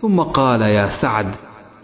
ثم 0.00 0.20
قال 0.20 0.62
يا 0.62 0.86
سعد 0.86 1.26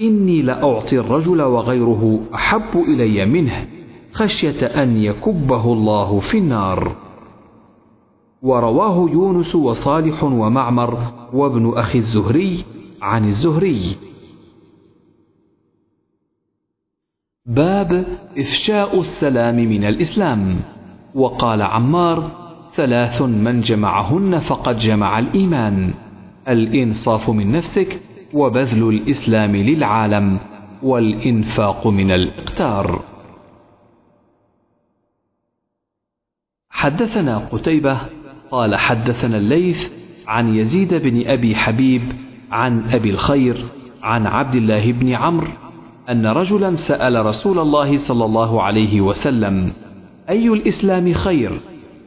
إني 0.01 0.43
لأعطي 0.43 0.99
الرجل 0.99 1.43
وغيره 1.43 2.21
أحب 2.35 2.77
إلي 2.89 3.27
منه 3.27 3.67
خشية 4.13 4.67
أن 4.67 4.97
يكبه 4.97 5.73
الله 5.73 6.21
في 6.21 6.39
النار. 6.39 6.97
ورواه 8.43 9.11
يونس 9.11 9.55
وصالح 9.55 10.25
ومعمر 10.25 10.99
وابن 11.33 11.73
أخي 11.77 11.99
الزهري 11.99 12.65
عن 13.03 13.25
الزهري. 13.25 13.97
باب 17.47 18.07
إفشاء 18.39 19.01
السلام 19.01 19.57
من 19.57 19.85
الإسلام. 19.85 20.61
وقال 21.15 21.63
عمار 21.63 22.31
ثلاث 22.75 23.23
من 23.23 23.61
جمعهن 23.61 24.39
فقد 24.39 24.79
جمع 24.79 25.19
الإيمان. 25.19 25.95
الإنصاف 26.49 27.31
من 27.31 27.53
نفسك 27.53 28.01
وبذل 28.35 28.89
الإسلام 28.89 29.57
للعالم 29.57 30.39
والإنفاق 30.83 31.87
من 31.87 32.11
الإقتار. 32.11 33.03
حدثنا 36.71 37.39
قتيبة 37.39 38.01
قال 38.51 38.77
حدثنا 38.77 39.37
الليث 39.37 39.93
عن 40.27 40.57
يزيد 40.57 40.95
بن 40.95 41.29
أبي 41.29 41.57
حبيب 41.57 42.03
عن 42.51 42.91
أبي 42.91 43.11
الخير 43.11 43.57
عن 44.03 44.27
عبد 44.27 44.55
الله 44.57 44.93
بن 44.93 45.13
عمرو 45.13 45.49
أن 46.09 46.27
رجلا 46.27 46.77
سأل 46.77 47.27
رسول 47.27 47.59
الله 47.59 47.99
صلى 47.99 48.25
الله 48.25 48.63
عليه 48.63 49.01
وسلم 49.01 49.73
أي 50.29 50.49
الإسلام 50.49 51.13
خير؟ 51.13 51.61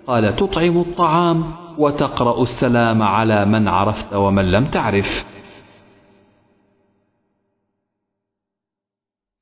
قال 0.07 0.35
تطعم 0.35 0.77
الطعام 0.77 1.43
وتقرأ 1.77 2.41
السلام 2.41 3.01
على 3.03 3.45
من 3.45 3.67
عرفت 3.67 4.13
ومن 4.13 4.51
لم 4.51 4.65
تعرف. 4.65 5.32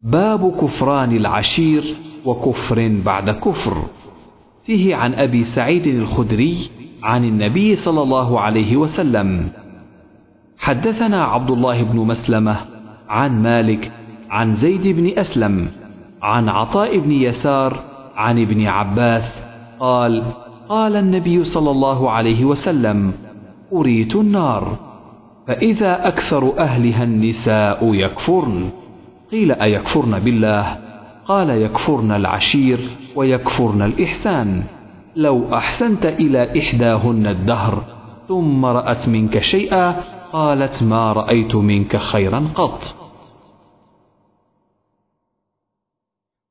باب 0.03 0.51
كفران 0.61 1.11
العشير 1.11 1.83
وكفر 2.25 3.01
بعد 3.05 3.29
كفر. 3.29 3.77
فيه 4.63 4.95
عن 4.95 5.13
أبي 5.13 5.43
سعيد 5.43 5.87
الخدري 5.87 6.57
عن 7.03 7.23
النبي 7.23 7.75
صلى 7.75 8.01
الله 8.01 8.39
عليه 8.39 8.77
وسلم. 8.77 9.49
حدثنا 10.57 11.23
عبد 11.23 11.51
الله 11.51 11.83
بن 11.83 11.97
مسلمة 11.97 12.55
عن 13.09 13.43
مالك 13.43 13.91
عن 14.29 14.53
زيد 14.53 14.87
بن 14.87 15.19
أسلم 15.19 15.67
عن 16.21 16.49
عطاء 16.49 16.97
بن 16.97 17.11
يسار 17.11 17.79
عن 18.15 18.41
ابن 18.41 18.67
عباس 18.67 19.43
قال 19.79 20.23
قال 20.69 20.95
النبي 20.95 21.43
صلى 21.43 21.71
الله 21.71 22.11
عليه 22.11 22.45
وسلم 22.45 23.13
أريت 23.73 24.15
النار 24.15 24.77
فإذا 25.47 26.07
أكثر 26.07 26.59
أهلها 26.59 27.03
النساء 27.03 27.93
يكفرن. 27.93 28.69
قيل 29.31 29.51
أيكفرن 29.51 30.19
بالله؟ 30.19 30.77
قال 31.25 31.49
يكفرن 31.49 32.11
العشير 32.11 32.79
ويكفرن 33.15 33.81
الإحسان. 33.81 34.63
لو 35.15 35.55
أحسنت 35.55 36.05
إلى 36.05 36.59
إحداهن 36.59 37.27
الدهر 37.27 37.83
ثم 38.27 38.65
رأت 38.65 39.09
منك 39.09 39.39
شيئا 39.39 40.03
قالت 40.33 40.83
ما 40.83 41.13
رأيت 41.13 41.55
منك 41.55 41.97
خيرا 41.97 42.47
قط. 42.55 42.95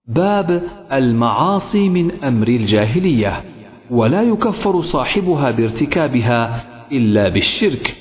باب 0.07 0.63
المعاصي 0.93 1.89
من 1.89 2.25
أمر 2.25 2.49
الجاهلية 2.49 3.45
ولا 3.91 4.23
يكفر 4.23 4.81
صاحبها 4.81 5.51
بارتكابها 5.51 6.65
إلا 6.93 7.29
بالشرك 7.29 7.97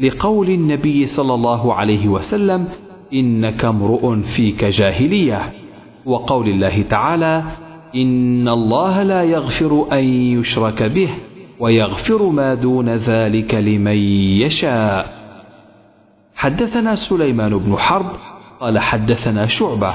لقول 0.00 0.50
النبي 0.50 1.06
صلى 1.06 1.34
الله 1.34 1.74
عليه 1.74 2.08
وسلم 2.08 2.68
إنك 3.14 3.64
امرؤ 3.64 4.14
فيك 4.14 4.64
جاهلية. 4.64 5.52
وقول 6.06 6.48
الله 6.48 6.82
تعالى 6.82 7.42
إن 7.94 8.48
الله 8.48 9.02
لا 9.02 9.22
يغفر 9.22 9.86
أن 9.92 10.04
يشرك 10.04 10.82
به 10.82 11.08
ويغفر 11.60 12.22
ما 12.22 12.54
دون 12.54 12.88
ذلك 12.88 13.54
لمن 13.54 13.96
يشاء. 14.42 15.24
حدثنا 16.34 16.94
سليمان 16.94 17.58
بن 17.58 17.76
حرب 17.76 18.06
قال 18.60 18.78
حدثنا 18.78 19.46
شعبة 19.46 19.94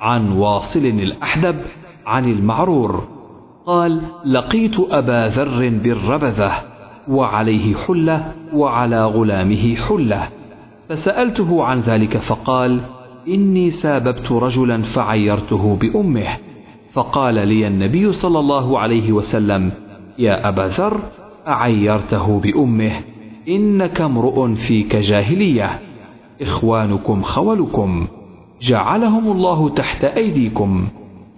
عن 0.00 0.32
واصل 0.32 0.86
الأحدب 0.86 1.56
عن 2.06 2.24
المعرور 2.24 3.08
قال 3.66 4.02
لقيت 4.24 4.80
أبا 4.90 5.28
ذر 5.28 5.68
بالربذة 5.68 6.52
وعليه 7.08 7.74
حلة 7.74 8.32
وعلى 8.52 9.04
غلامه 9.04 9.74
حلة. 9.74 10.28
فسألته 10.88 11.64
عن 11.64 11.80
ذلك 11.80 12.16
فقال 12.16 12.80
إني 13.28 13.70
ساببت 13.70 14.32
رجلا 14.32 14.82
فعيرته 14.82 15.76
بأمه. 15.76 16.28
فقال 16.92 17.34
لي 17.48 17.66
النبي 17.66 18.12
صلى 18.12 18.38
الله 18.38 18.78
عليه 18.78 19.12
وسلم 19.12 19.70
يا 20.18 20.48
أبا 20.48 20.62
ذر 20.62 21.00
أعيرته 21.48 22.40
بأمه. 22.40 22.92
إنك 23.48 24.00
امرؤ 24.00 24.52
فيك 24.52 24.96
جاهلية. 24.96 25.80
إخوانكم 26.42 27.22
خولكم. 27.22 28.06
جعلهم 28.62 29.32
الله 29.32 29.68
تحت 29.68 30.04
أيديكم. 30.04 30.88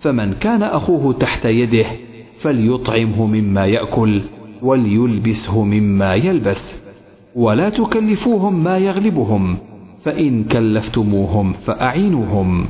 فمن 0.01 0.33
كان 0.33 0.63
أخوه 0.63 1.13
تحت 1.13 1.45
يده 1.45 1.87
فليطعمه 2.39 3.27
مما 3.27 3.67
يأكل 3.67 4.23
وليلبسه 4.63 5.65
مما 5.65 6.15
يلبس. 6.15 6.90
ولا 7.37 7.69
تكلفوهم 7.69 8.65
ما 8.65 8.79
يغلبهم 8.79 9.59
فإن 10.03 10.45
كلفتموهم 10.45 11.53
فأعينوهم. 11.53 12.67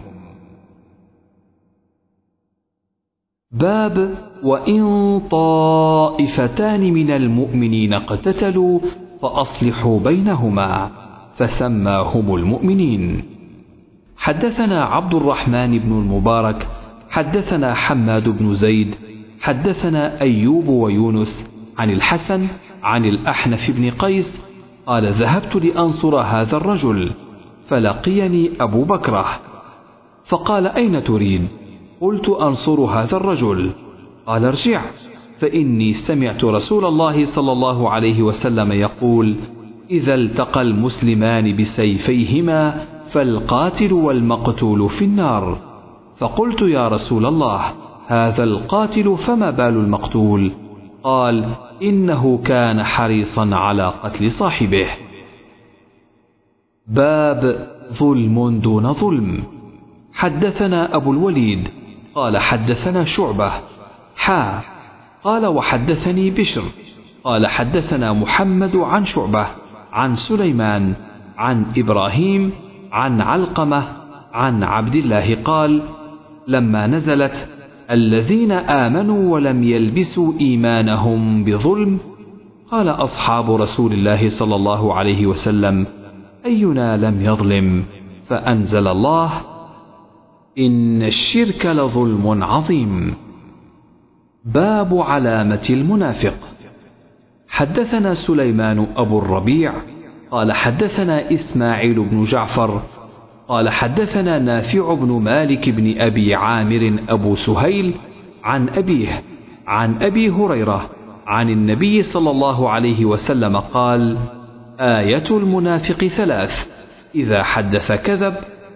باب 3.50 4.14
وإن 4.42 5.20
طائفتان 5.30 6.92
من 6.92 7.10
المؤمنين 7.10 7.92
اقتتلوا 7.92 8.80
فأصلحوا 9.22 10.00
بينهما 10.00 10.90
فسماهم 11.34 12.34
المؤمنين. 12.34 13.22
حدثنا 14.16 14.84
عبد 14.84 15.14
الرحمن 15.14 15.78
بن 15.78 15.92
المبارك 15.92 16.68
حدثنا 17.10 17.74
حماد 17.74 18.28
بن 18.28 18.54
زيد 18.54 18.94
حدثنا 19.40 20.20
أيوب 20.20 20.68
ويونس 20.68 21.50
عن 21.78 21.90
الحسن 21.90 22.48
عن 22.82 23.04
الأحنف 23.04 23.70
بن 23.70 23.90
قيس 23.90 24.49
قال 24.90 25.12
ذهبت 25.12 25.56
لأنصر 25.56 26.16
هذا 26.16 26.56
الرجل 26.56 27.12
فلقيني 27.66 28.50
أبو 28.60 28.84
بكرة 28.84 29.24
فقال 30.24 30.66
أين 30.66 31.04
تريد؟ 31.04 31.48
قلت 32.00 32.28
أنصر 32.28 32.80
هذا 32.80 33.16
الرجل. 33.16 33.70
قال 34.26 34.44
ارجع 34.44 34.82
فإني 35.38 35.92
سمعت 35.92 36.44
رسول 36.44 36.84
الله 36.84 37.24
صلى 37.24 37.52
الله 37.52 37.90
عليه 37.90 38.22
وسلم 38.22 38.72
يقول 38.72 39.36
إذا 39.90 40.14
التقى 40.14 40.62
المسلمان 40.62 41.56
بسيفيهما 41.56 42.84
فالقاتل 43.10 43.92
والمقتول 43.92 44.88
في 44.88 45.04
النار. 45.04 45.58
فقلت 46.16 46.62
يا 46.62 46.88
رسول 46.88 47.26
الله 47.26 47.60
هذا 48.06 48.44
القاتل 48.44 49.16
فما 49.16 49.50
بال 49.50 49.74
المقتول؟ 49.74 50.52
قال 51.02 51.54
إنه 51.82 52.38
كان 52.44 52.82
حريصا 52.82 53.54
على 53.54 53.92
قتل 54.02 54.30
صاحبه. 54.30 54.86
باب 56.86 57.68
ظلم 57.92 58.60
دون 58.60 58.92
ظلم. 58.92 59.42
حدثنا 60.12 60.96
أبو 60.96 61.12
الوليد 61.12 61.68
قال 62.14 62.38
حدثنا 62.38 63.04
شعبة. 63.04 63.52
حا 64.16 64.60
قال 65.24 65.46
وحدثني 65.46 66.30
بشر. 66.30 66.62
قال 67.24 67.46
حدثنا 67.46 68.12
محمد 68.12 68.76
عن 68.76 69.04
شعبة 69.04 69.46
عن 69.92 70.16
سليمان 70.16 70.94
عن 71.38 71.66
إبراهيم 71.76 72.52
عن 72.92 73.20
علقمة 73.20 73.88
عن 74.32 74.62
عبد 74.62 74.94
الله 74.94 75.42
قال 75.44 75.82
لما 76.48 76.86
نزلت 76.86 77.48
الذين 77.90 78.52
آمنوا 78.52 79.32
ولم 79.32 79.62
يلبسوا 79.62 80.32
إيمانهم 80.40 81.44
بظلم؟ 81.44 81.98
قال 82.70 82.88
أصحاب 82.88 83.50
رسول 83.50 83.92
الله 83.92 84.28
صلى 84.28 84.54
الله 84.54 84.94
عليه 84.94 85.26
وسلم 85.26 85.86
أينا 86.46 86.96
لم 86.96 87.22
يظلم 87.22 87.84
فأنزل 88.26 88.88
الله 88.88 89.30
إن 90.58 91.02
الشرك 91.02 91.66
لظلم 91.66 92.42
عظيم. 92.42 93.14
باب 94.44 94.98
علامة 94.98 95.66
المنافق. 95.70 96.34
حدثنا 97.48 98.14
سليمان 98.14 98.86
أبو 98.96 99.18
الربيع 99.18 99.72
قال 100.30 100.52
حدثنا 100.52 101.32
إسماعيل 101.32 102.08
بن 102.08 102.22
جعفر 102.22 102.82
قال 103.50 103.68
حدثنا 103.68 104.38
نافع 104.38 104.94
بن 104.94 105.12
مالك 105.12 105.68
بن 105.68 106.00
أبي 106.00 106.34
عامر 106.34 107.00
أبو 107.08 107.34
سهيل 107.34 107.94
عن 108.44 108.68
أبيه 108.68 109.22
عن 109.66 110.02
أبي 110.02 110.30
هريرة 110.30 110.90
عن 111.26 111.50
النبي 111.50 112.02
صلى 112.02 112.30
الله 112.30 112.70
عليه 112.70 113.04
وسلم 113.04 113.56
قال 113.56 114.18
آية 114.80 115.24
المنافق 115.30 116.06
ثلاث 116.06 116.70
إذا 117.14 117.42
حدث 117.42 117.92
كذب 117.92 118.34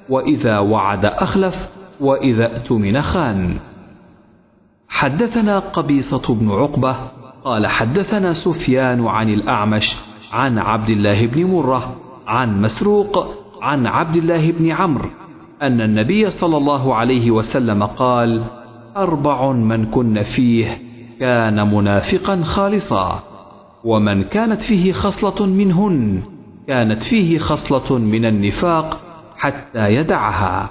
وإذا 0.08 0.58
وعد 0.58 1.04
أخلف 1.04 1.68
وإذا 2.00 2.56
اؤتمن 2.56 3.02
خان. 3.02 3.56
حدثنا 4.88 5.58
قبيصة 5.58 6.34
بن 6.34 6.50
عقبة 6.50 6.96
قال 7.44 7.66
حدثنا 7.66 8.32
سفيان 8.32 9.06
عن 9.06 9.28
الأعمش 9.28 9.96
عن 10.32 10.58
عبد 10.58 10.90
الله 10.90 11.26
بن 11.26 11.44
مرة 11.44 11.96
عن 12.26 12.62
مسروق 12.62 13.43
عن 13.62 13.86
عبد 13.86 14.16
الله 14.16 14.50
بن 14.50 14.70
عمرو 14.70 15.08
أن 15.62 15.80
النبي 15.80 16.30
صلى 16.30 16.56
الله 16.56 16.94
عليه 16.94 17.30
وسلم 17.30 17.82
قال 17.82 18.44
أربع 18.96 19.52
من 19.52 19.86
كن 19.86 20.22
فيه 20.22 20.82
كان 21.20 21.74
منافقا 21.74 22.42
خالصا 22.42 23.22
ومن 23.84 24.24
كانت 24.24 24.62
فيه 24.62 24.92
خصلة 24.92 25.46
منهن 25.46 26.22
كانت 26.68 27.02
فيه 27.02 27.38
خصلة 27.38 27.98
من 27.98 28.24
النفاق 28.24 29.00
حتى 29.36 29.94
يدعها. 29.94 30.70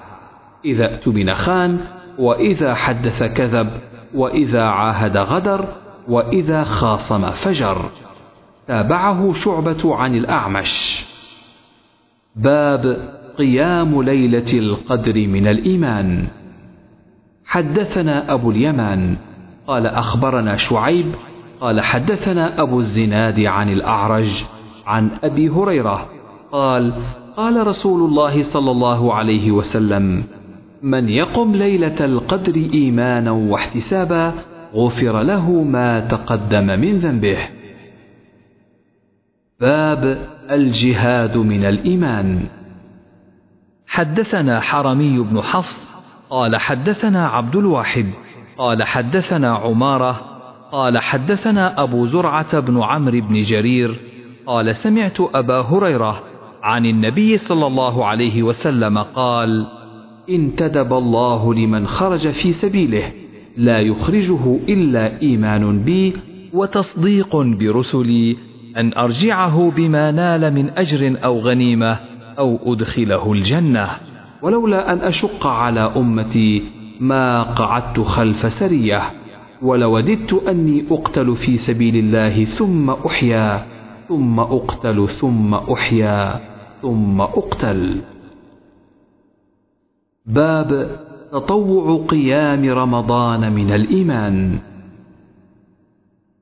إذا 0.65 0.93
اؤتمن 0.93 1.33
خان 1.33 1.79
وإذا 2.19 2.73
حدث 2.73 3.23
كذب 3.23 3.69
وإذا 4.15 4.63
عاهد 4.63 5.17
غدر 5.17 5.65
وإذا 6.07 6.63
خاصم 6.63 7.29
فجر. 7.29 7.89
تابعه 8.67 9.33
شعبة 9.33 9.95
عن 9.95 10.15
الأعمش. 10.15 11.05
باب 12.35 12.97
قيام 13.37 14.01
ليلة 14.01 14.53
القدر 14.53 15.27
من 15.27 15.47
الإيمان. 15.47 16.27
حدثنا 17.45 18.33
أبو 18.33 18.51
اليمان 18.51 19.15
قال 19.67 19.87
أخبرنا 19.87 20.55
شعيب 20.55 21.05
قال 21.61 21.81
حدثنا 21.81 22.61
أبو 22.61 22.79
الزناد 22.79 23.39
عن 23.39 23.69
الأعرج 23.69 24.43
عن 24.85 25.09
أبي 25.23 25.49
هريرة 25.49 26.09
قال 26.51 26.93
قال 27.37 27.67
رسول 27.67 28.09
الله 28.09 28.43
صلى 28.43 28.71
الله 28.71 29.13
عليه 29.13 29.51
وسلم 29.51 30.23
من 30.81 31.09
يقم 31.09 31.55
ليلة 31.55 32.05
القدر 32.05 32.55
إيمانا 32.55 33.31
واحتسابا 33.31 34.33
غفر 34.75 35.21
له 35.21 35.51
ما 35.51 35.99
تقدم 35.99 36.65
من 36.65 36.97
ذنبه. 36.97 37.37
باب 39.63 40.27
الجهاد 40.51 41.37
من 41.37 41.65
الإيمان. 41.65 42.47
حدثنا 43.87 44.59
حرمي 44.59 45.19
بن 45.19 45.41
حفص 45.41 45.89
قال 46.29 46.55
حدثنا 46.55 47.27
عبد 47.27 47.55
الواحد 47.55 48.05
قال 48.57 48.83
حدثنا 48.83 49.55
عمارة 49.55 50.21
قال 50.71 50.97
حدثنا 50.97 51.83
أبو 51.83 52.05
زرعة 52.05 52.59
بن 52.59 52.81
عمرو 52.81 53.21
بن 53.21 53.41
جرير 53.41 53.99
قال 54.45 54.75
سمعت 54.75 55.17
أبا 55.21 55.61
هريرة 55.61 56.23
عن 56.63 56.85
النبي 56.85 57.37
صلى 57.37 57.67
الله 57.67 58.05
عليه 58.05 58.43
وسلم 58.43 58.97
قال 58.97 59.67
انتدب 60.29 60.93
الله 60.93 61.53
لمن 61.53 61.87
خرج 61.87 62.27
في 62.27 62.51
سبيله 62.51 63.11
لا 63.57 63.79
يخرجه 63.79 64.59
إلا 64.69 65.21
إيمان 65.21 65.79
بي 65.79 66.13
وتصديق 66.53 67.35
برسلي 67.35 68.52
أن 68.77 68.93
أرجعه 68.93 69.71
بما 69.71 70.11
نال 70.11 70.53
من 70.53 70.69
أجر 70.69 71.17
أو 71.23 71.39
غنيمة 71.39 71.99
أو 72.39 72.73
أدخله 72.73 73.33
الجنة. 73.33 73.89
ولولا 74.41 74.93
أن 74.93 74.99
أشق 74.99 75.47
على 75.47 75.79
أمتي 75.79 76.63
ما 76.99 77.43
قعدت 77.43 77.99
خلف 77.99 78.51
سرية. 78.53 79.01
ولوددت 79.61 80.33
أني 80.33 80.85
أقتل 80.91 81.35
في 81.35 81.57
سبيل 81.57 81.95
الله 81.95 82.43
ثم 82.43 82.89
أحيا 82.89 83.65
ثم 84.07 84.39
أقتل 84.39 85.07
ثم 85.07 85.53
أحيا 85.53 86.39
ثم 86.81 87.21
أقتل. 87.21 88.01
باب 90.25 90.99
تطوع 91.31 92.05
قيام 92.07 92.69
رمضان 92.69 93.51
من 93.51 93.71
الإيمان. 93.71 94.59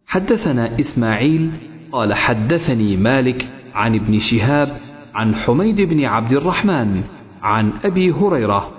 حدثنا 0.06 0.80
إسماعيل 0.80 1.52
قال 1.92 2.14
حدثني 2.14 2.98
مالك 2.98 3.48
عن 3.74 3.96
ابن 3.96 4.20
شهاب 4.20 4.78
عن 5.14 5.36
حميد 5.36 5.82
بن 5.82 6.06
عبد 6.06 6.34
الرحمن 6.34 7.04
عن 7.42 7.72
أبي 7.86 8.12
هريرة 8.12 8.72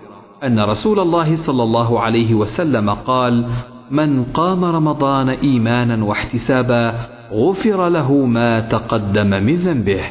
أن 0.45 0.61
رسول 0.61 1.01
الله 1.01 1.37
صلى 1.37 1.63
الله 1.63 2.01
عليه 2.01 2.35
وسلم 2.35 2.91
قال 2.91 3.47
من 3.91 4.25
قام 4.25 4.65
رمضان 4.65 5.29
إيمانا 5.29 6.05
واحتسابا 6.05 6.95
غفر 7.33 7.89
له 7.89 8.13
ما 8.13 8.61
تقدم 8.61 9.27
من 9.27 9.57
ذنبه. 9.57 10.03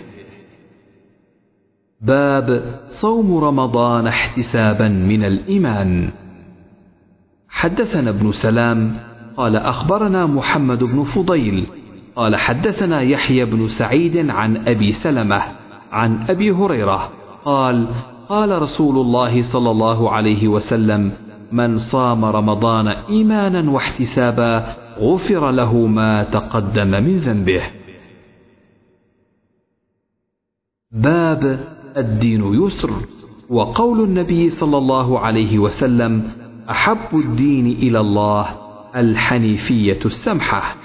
باب 2.01 2.79
صوم 2.87 3.37
رمضان 3.37 4.07
احتسابا 4.07 4.87
من 4.87 5.23
الإيمان. 5.23 6.09
حدثنا 7.49 8.09
ابن 8.09 8.31
سلام 8.31 8.95
قال 9.37 9.55
أخبرنا 9.55 10.25
محمد 10.25 10.83
بن 10.83 11.03
فضيل 11.03 11.65
قال 12.15 12.35
حدثنا 12.35 13.01
يحيى 13.01 13.45
بن 13.45 13.67
سعيد 13.67 14.29
عن 14.29 14.67
أبي 14.67 14.91
سلمة 14.91 15.41
عن 15.91 16.25
أبي 16.29 16.51
هريرة 16.51 17.11
قال 17.45 17.87
قال 18.29 18.61
رسول 18.61 18.97
الله 18.97 19.41
صلى 19.41 19.71
الله 19.71 20.11
عليه 20.11 20.47
وسلم 20.47 21.11
من 21.51 21.77
صام 21.77 22.25
رمضان 22.25 22.87
إيمانا 22.87 23.71
واحتسابا 23.71 24.75
غفر 24.99 25.51
له 25.51 25.87
ما 25.87 26.23
تقدم 26.23 26.87
من 26.87 27.19
ذنبه. 27.19 27.61
باب 30.91 31.59
الدين 31.97 32.63
يسر 32.63 32.91
وقول 33.49 34.01
النبي 34.01 34.49
صلى 34.49 34.77
الله 34.77 35.19
عليه 35.19 35.59
وسلم 35.59 36.31
أحب 36.69 37.19
الدين 37.19 37.67
إلى 37.67 37.99
الله 37.99 38.45
الحنيفية 38.95 39.99
السمحة. 40.05 40.80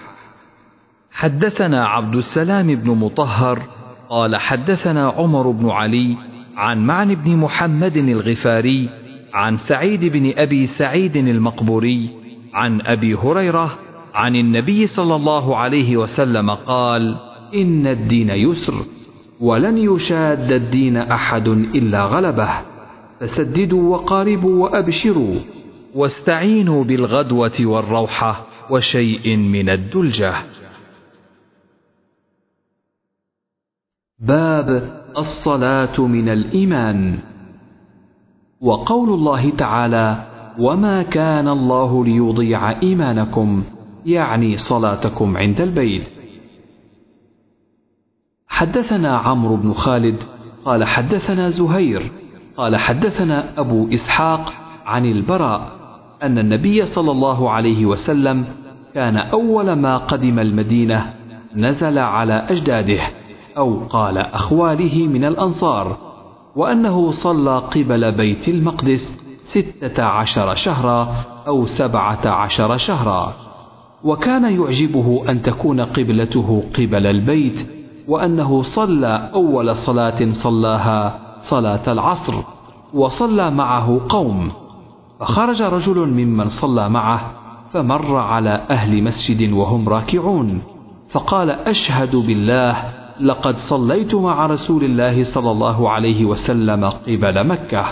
حدثنا 1.16 1.86
عبد 1.86 2.14
السلام 2.14 2.74
بن 2.74 2.90
مطهر 2.90 3.62
قال 4.08 4.36
حدثنا 4.36 5.08
عمر 5.08 5.50
بن 5.50 5.70
علي 5.70 6.16
عن 6.56 6.86
معن 6.86 7.14
بن 7.14 7.36
محمد 7.36 7.96
الغفاري 7.96 8.88
عن 9.34 9.56
سعيد 9.56 10.04
بن 10.04 10.32
أبي 10.36 10.66
سعيد 10.66 11.16
المقبوري 11.16 12.10
عن 12.54 12.80
أبي 12.80 13.14
هريرة 13.14 13.78
عن 14.14 14.36
النبي 14.36 14.86
صلى 14.86 15.16
الله 15.16 15.56
عليه 15.56 15.96
وسلم 15.96 16.50
قال 16.50 17.16
إن 17.54 17.86
الدين 17.86 18.30
يسر 18.30 18.74
ولن 19.40 19.78
يشاد 19.78 20.52
الدين 20.52 20.96
أحد 20.96 21.48
إلا 21.48 22.04
غلبه 22.04 22.50
فسددوا 23.20 23.96
وقاربوا 23.96 24.62
وأبشروا 24.62 25.36
واستعينوا 25.94 26.84
بالغدوة 26.84 27.52
والروحة 27.60 28.46
وشيء 28.70 29.36
من 29.36 29.68
الدلجة. 29.68 30.34
باب 34.20 34.90
الصلاة 35.18 36.00
من 36.00 36.28
الإيمان. 36.28 37.18
وقول 38.60 39.08
الله 39.08 39.50
تعالى 39.50 40.26
وما 40.58 41.02
كان 41.02 41.48
الله 41.48 42.04
ليضيع 42.04 42.82
إيمانكم 42.82 43.62
يعني 44.06 44.56
صلاتكم 44.56 45.36
عند 45.36 45.60
البيت. 45.60 46.08
حدثنا 48.48 49.16
عمرو 49.16 49.56
بن 49.56 49.72
خالد 49.72 50.16
قال 50.64 50.84
حدثنا 50.84 51.50
زهير 51.50 52.10
قال 52.56 52.76
حدثنا 52.76 53.60
أبو 53.60 53.88
إسحاق 53.92 54.52
عن 54.86 55.06
البراء 55.06 55.72
أن 56.22 56.38
النبي 56.38 56.86
صلى 56.86 57.10
الله 57.10 57.50
عليه 57.50 57.86
وسلم 57.86 58.44
كان 58.94 59.16
أول 59.16 59.72
ما 59.72 59.96
قدم 59.96 60.38
المدينة 60.38 61.14
نزل 61.56 61.98
على 61.98 62.46
أجداده. 62.50 63.00
أو 63.58 63.78
قال 63.90 64.18
أخواله 64.18 65.06
من 65.06 65.24
الأنصار 65.24 65.96
وأنه 66.56 67.10
صلى 67.10 67.58
قبل 67.58 68.12
بيت 68.12 68.48
المقدس 68.48 69.16
ستة 69.44 70.02
عشر 70.02 70.54
شهرا 70.54 71.08
أو 71.46 71.66
سبعة 71.66 72.28
عشر 72.28 72.76
شهرا. 72.76 73.32
وكان 74.04 74.44
يعجبه 74.60 75.24
أن 75.28 75.42
تكون 75.42 75.80
قبلته 75.80 76.64
قبل 76.74 77.06
البيت 77.06 77.70
وأنه 78.08 78.62
صلى 78.62 79.30
أول 79.34 79.76
صلاة 79.76 80.26
صلاها 80.30 81.18
صلاة 81.40 81.92
العصر 81.92 82.34
وصلى 82.94 83.50
معه 83.50 84.00
قوم. 84.08 84.50
فخرج 85.20 85.62
رجل 85.62 86.08
ممن 86.08 86.44
صلى 86.44 86.88
معه 86.88 87.30
فمر 87.72 88.16
على 88.16 88.66
أهل 88.70 89.02
مسجد 89.02 89.52
وهم 89.52 89.88
راكعون 89.88 90.62
فقال 91.08 91.50
أشهد 91.50 92.16
بالله 92.16 92.95
لقد 93.20 93.56
صليت 93.56 94.14
مع 94.14 94.46
رسول 94.46 94.84
الله 94.84 95.22
صلى 95.22 95.50
الله 95.50 95.90
عليه 95.90 96.24
وسلم 96.24 96.84
قبل 96.84 97.46
مكة. 97.46 97.84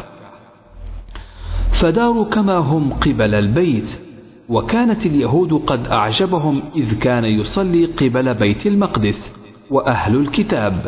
فداروا 1.72 2.24
كما 2.24 2.56
هم 2.56 2.92
قبل 2.92 3.34
البيت 3.34 4.00
وكانت 4.48 5.06
اليهود 5.06 5.52
قد 5.52 5.86
أعجبهم 5.86 6.62
إذ 6.76 6.98
كان 6.98 7.24
يصلي 7.24 7.84
قبل 7.84 8.34
بيت 8.34 8.66
المقدس 8.66 9.32
وأهل 9.70 10.16
الكتاب. 10.16 10.86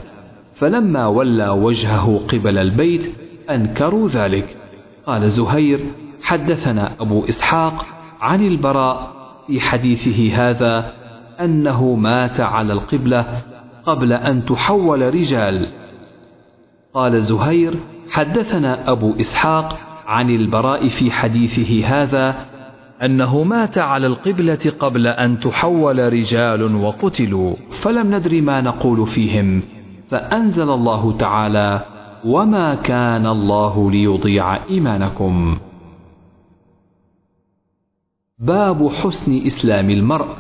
فلما 0.54 1.06
ولى 1.06 1.48
وجهه 1.48 2.20
قبل 2.28 2.58
البيت 2.58 3.14
أنكروا 3.50 4.08
ذلك. 4.08 4.56
قال 5.06 5.30
زهير 5.30 5.80
حدثنا 6.22 6.92
أبو 7.00 7.24
إسحاق 7.28 7.86
عن 8.20 8.46
البراء 8.46 9.16
في 9.46 9.60
حديثه 9.60 10.32
هذا 10.34 10.92
أنه 11.40 11.94
مات 11.94 12.40
على 12.40 12.72
القبلة 12.72 13.42
قبل 13.86 14.12
أن 14.12 14.44
تحول 14.44 15.14
رجال. 15.14 15.66
قال 16.94 17.22
زهير 17.22 17.74
حدثنا 18.10 18.90
أبو 18.90 19.14
إسحاق 19.20 19.78
عن 20.06 20.30
البراء 20.30 20.88
في 20.88 21.10
حديثه 21.10 21.86
هذا 21.86 22.46
أنه 23.02 23.42
مات 23.42 23.78
على 23.78 24.06
القبلة 24.06 24.72
قبل 24.78 25.06
أن 25.06 25.40
تحول 25.40 26.12
رجال 26.12 26.74
وقتلوا 26.74 27.54
فلم 27.70 28.14
ندر 28.14 28.40
ما 28.40 28.60
نقول 28.60 29.06
فيهم. 29.06 29.62
فأنزل 30.10 30.70
الله 30.70 31.16
تعالى 31.16 31.80
وما 32.24 32.74
كان 32.74 33.26
الله 33.26 33.90
ليضيع 33.90 34.64
إيمانكم. 34.64 35.58
باب 38.38 38.88
حسن 38.88 39.46
إسلام 39.46 39.90
المرء. 39.90 40.36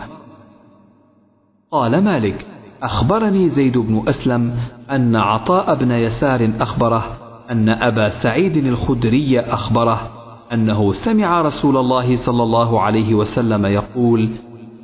قال 1.70 2.04
مالك 2.04 2.46
أخبرني 2.82 3.48
زيد 3.48 3.78
بن 3.78 4.02
أسلم 4.08 4.54
أن 4.90 5.16
عطاء 5.16 5.74
بن 5.74 5.90
يسار 5.90 6.50
أخبره 6.60 7.16
أن 7.50 7.68
أبا 7.68 8.08
سعيد 8.08 8.56
الخدري 8.56 9.40
أخبره 9.40 10.10
أنه 10.52 10.92
سمع 10.92 11.40
رسول 11.42 11.76
الله 11.76 12.16
صلى 12.16 12.42
الله 12.42 12.80
عليه 12.80 13.14
وسلم 13.14 13.66
يقول 13.66 14.30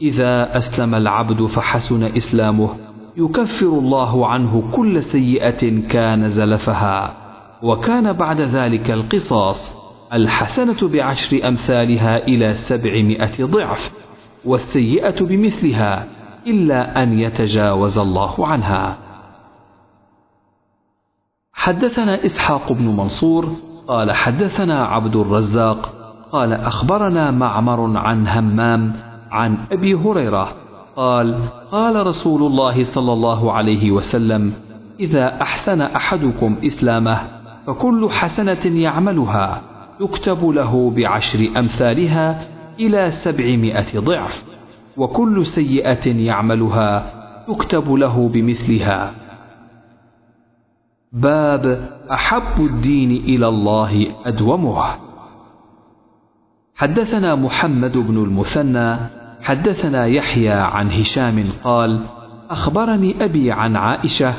إذا 0.03 0.59
أسلم 0.59 0.95
العبد 0.95 1.47
فحسن 1.47 2.03
إسلامه 2.05 2.69
يكفر 3.17 3.67
الله 3.67 4.27
عنه 4.27 4.63
كل 4.73 5.03
سيئة 5.03 5.89
كان 5.89 6.29
زلفها 6.29 7.17
وكان 7.63 8.13
بعد 8.13 8.41
ذلك 8.41 8.91
القصاص 8.91 9.73
الحسنة 10.13 10.89
بعشر 10.89 11.49
أمثالها 11.49 12.27
إلى 12.27 12.55
سبعمائة 12.55 13.45
ضعف 13.45 13.93
والسيئة 14.45 15.25
بمثلها 15.25 16.07
إلا 16.47 17.03
أن 17.03 17.19
يتجاوز 17.19 17.99
الله 17.99 18.47
عنها. 18.47 18.99
حدثنا 21.53 22.25
إسحاق 22.25 22.73
بن 22.73 22.85
منصور 22.97 23.53
قال 23.89 24.13
حدثنا 24.13 24.85
عبد 24.85 25.17
الرزاق 25.17 25.95
قال 26.33 26.53
أخبرنا 26.53 27.31
معمر 27.31 27.99
عن 27.99 28.29
همام 28.29 28.93
عن 29.31 29.59
أبي 29.73 29.95
هريرة 29.95 30.53
قال 30.97 31.39
قال 31.71 32.07
رسول 32.07 32.43
الله 32.43 32.85
صلى 32.85 33.13
الله 33.13 33.53
عليه 33.53 33.91
وسلم 33.91 34.53
إذا 35.01 35.43
أحسن 35.43 35.81
أحدكم 35.81 36.57
إسلامه 36.65 37.29
فكل 37.67 38.09
حسنة 38.11 38.67
يعملها 38.67 39.63
يكتب 40.01 40.45
له 40.49 40.91
بعشر 40.91 41.49
أمثالها 41.57 42.49
إلى 42.81 43.11
سبعمائة 43.11 43.99
ضعف. 43.99 44.52
وكل 44.97 45.47
سيئة 45.47 46.09
يعملها 46.09 47.13
يكتب 47.49 47.93
له 47.93 48.29
بمثلها. 48.29 49.13
باب 51.13 51.91
أحب 52.13 52.61
الدين 52.61 53.11
إلى 53.11 53.49
الله 53.49 54.07
أدومه. 54.25 54.85
حدثنا 56.75 57.35
محمد 57.35 57.99
بن 57.99 58.23
المثنى 58.23 58.97
حدثنا 59.43 60.07
يحيى 60.07 60.51
عن 60.51 60.91
هشام 60.91 61.45
قال 61.65 62.01
أخبرني 62.51 63.25
أبي 63.25 63.53
عن 63.53 63.77
عائشة 63.77 64.35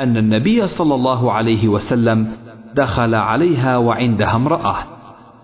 أن 0.00 0.16
النبي 0.16 0.66
صلى 0.66 0.94
الله 0.94 1.32
عليه 1.32 1.68
وسلم 1.68 2.32
دخل 2.74 3.14
عليها 3.14 3.76
وعندها 3.76 4.36
امرأة. 4.36 4.76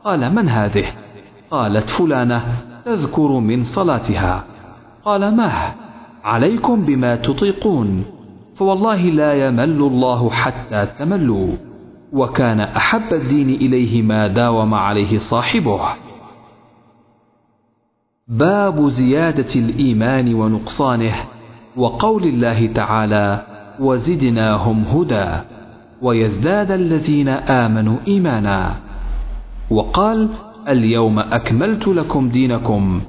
قال 0.04 0.34
من 0.34 0.48
هذه؟ 0.48 0.84
قالت 1.50 1.90
فلانة. 1.90 2.73
تذكر 2.84 3.28
من 3.28 3.64
صلاتها. 3.64 4.44
قال 5.04 5.36
مه 5.36 5.74
عليكم 6.24 6.84
بما 6.84 7.16
تطيقون. 7.16 8.04
فوالله 8.56 9.02
لا 9.02 9.46
يمل 9.46 9.82
الله 9.82 10.30
حتى 10.30 10.86
تملوا. 10.98 11.48
وكان 12.12 12.60
أحب 12.60 13.12
الدين 13.12 13.50
إليه 13.50 14.02
ما 14.02 14.28
داوم 14.28 14.74
عليه 14.74 15.18
صاحبه. 15.18 15.80
باب 18.28 18.88
زيادة 18.88 19.54
الإيمان 19.56 20.34
ونقصانه. 20.34 21.14
وقول 21.76 22.24
الله 22.24 22.66
تعالى 22.66 23.46
وزدناهم 23.80 24.84
هدى. 24.84 25.40
ويزداد 26.02 26.70
الذين 26.70 27.28
آمنوا 27.28 27.96
إيمانا. 28.08 28.74
وقال 29.70 30.28
اليوم 30.68 31.18
أكملت 31.18 31.88
لكم 31.88 32.28
دينكم 32.28 33.00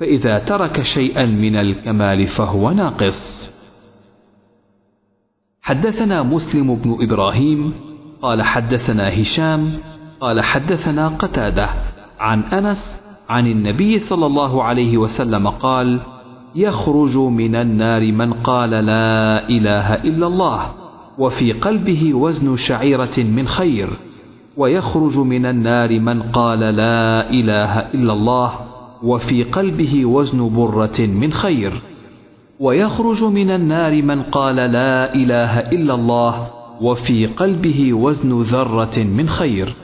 فإذا 0.00 0.38
ترك 0.38 0.82
شيئا 0.82 1.26
من 1.26 1.56
الكمال 1.56 2.26
فهو 2.26 2.70
ناقص. 2.70 3.52
حدثنا 5.62 6.22
مسلم 6.22 6.74
بن 6.74 6.96
إبراهيم 7.00 7.72
قال 8.22 8.42
حدثنا 8.42 9.20
هشام 9.22 9.72
قال 10.20 10.40
حدثنا 10.40 11.08
قتادة 11.08 11.68
عن 12.20 12.42
أنس 12.42 12.96
عن 13.28 13.46
النبي 13.46 13.98
صلى 13.98 14.26
الله 14.26 14.62
عليه 14.62 14.98
وسلم 14.98 15.48
قال 15.48 16.00
يخرج 16.54 17.16
من 17.16 17.54
النار 17.54 18.12
من 18.12 18.32
قال 18.32 18.70
لا 18.70 19.48
إله 19.48 19.94
إلا 19.94 20.26
الله 20.26 20.72
وفي 21.18 21.52
قلبه 21.52 22.14
وزن 22.14 22.56
شعيرة 22.56 23.18
من 23.18 23.46
خير. 23.48 23.88
ويخرج 24.56 25.18
من 25.18 25.46
النار 25.46 26.00
من 26.00 26.22
قال 26.22 26.60
لا 26.60 27.30
إله 27.30 27.78
إلا 27.78 28.12
الله 28.12 28.52
وفي 29.02 29.42
قلبه 29.42 30.04
وزن 30.06 30.56
برة 30.56 31.00
من 31.00 31.32
خير. 31.32 31.72
ويخرج 32.60 33.24
من 33.24 33.50
النار 33.50 34.02
من 34.02 34.22
قال 34.22 34.56
لا 34.56 35.14
إله 35.14 35.58
إلا 35.58 35.94
الله 35.94 36.50
وفي 36.80 37.26
قلبه 37.26 37.92
وزن 37.92 38.42
ذرة 38.42 38.98
من 38.98 39.28
خير. 39.28 39.74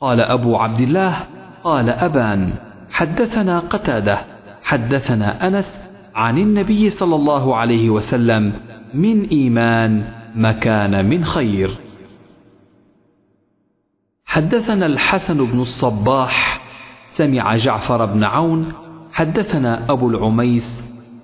قال 0.00 0.20
أبو 0.20 0.56
عبد 0.56 0.80
الله 0.80 1.16
قال 1.64 1.90
أبان 1.90 2.52
حدثنا 2.90 3.58
قتادة 3.58 4.18
حدثنا 4.62 5.46
أنس 5.48 5.80
عن 6.14 6.38
النبي 6.38 6.90
صلى 6.90 7.14
الله 7.14 7.56
عليه 7.56 7.90
وسلم 7.90 8.52
من 8.94 9.28
إيمان 9.28 10.04
مكان 10.36 11.08
من 11.08 11.24
خير. 11.24 11.89
حدثنا 14.30 14.86
الحسن 14.86 15.44
بن 15.44 15.60
الصباح 15.60 16.60
سمع 17.10 17.56
جعفر 17.56 18.04
بن 18.04 18.24
عون 18.24 18.72
حدثنا 19.12 19.92
أبو 19.92 20.08
العميس 20.08 20.80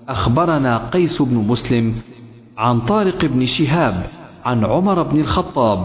أخبرنا 0.08 0.78
قيس 0.78 1.22
بن 1.22 1.36
مسلم 1.36 1.94
عن 2.58 2.80
طارق 2.80 3.24
بن 3.24 3.46
شهاب 3.46 4.06
عن 4.44 4.64
عمر 4.64 5.02
بن 5.02 5.20
الخطاب 5.20 5.84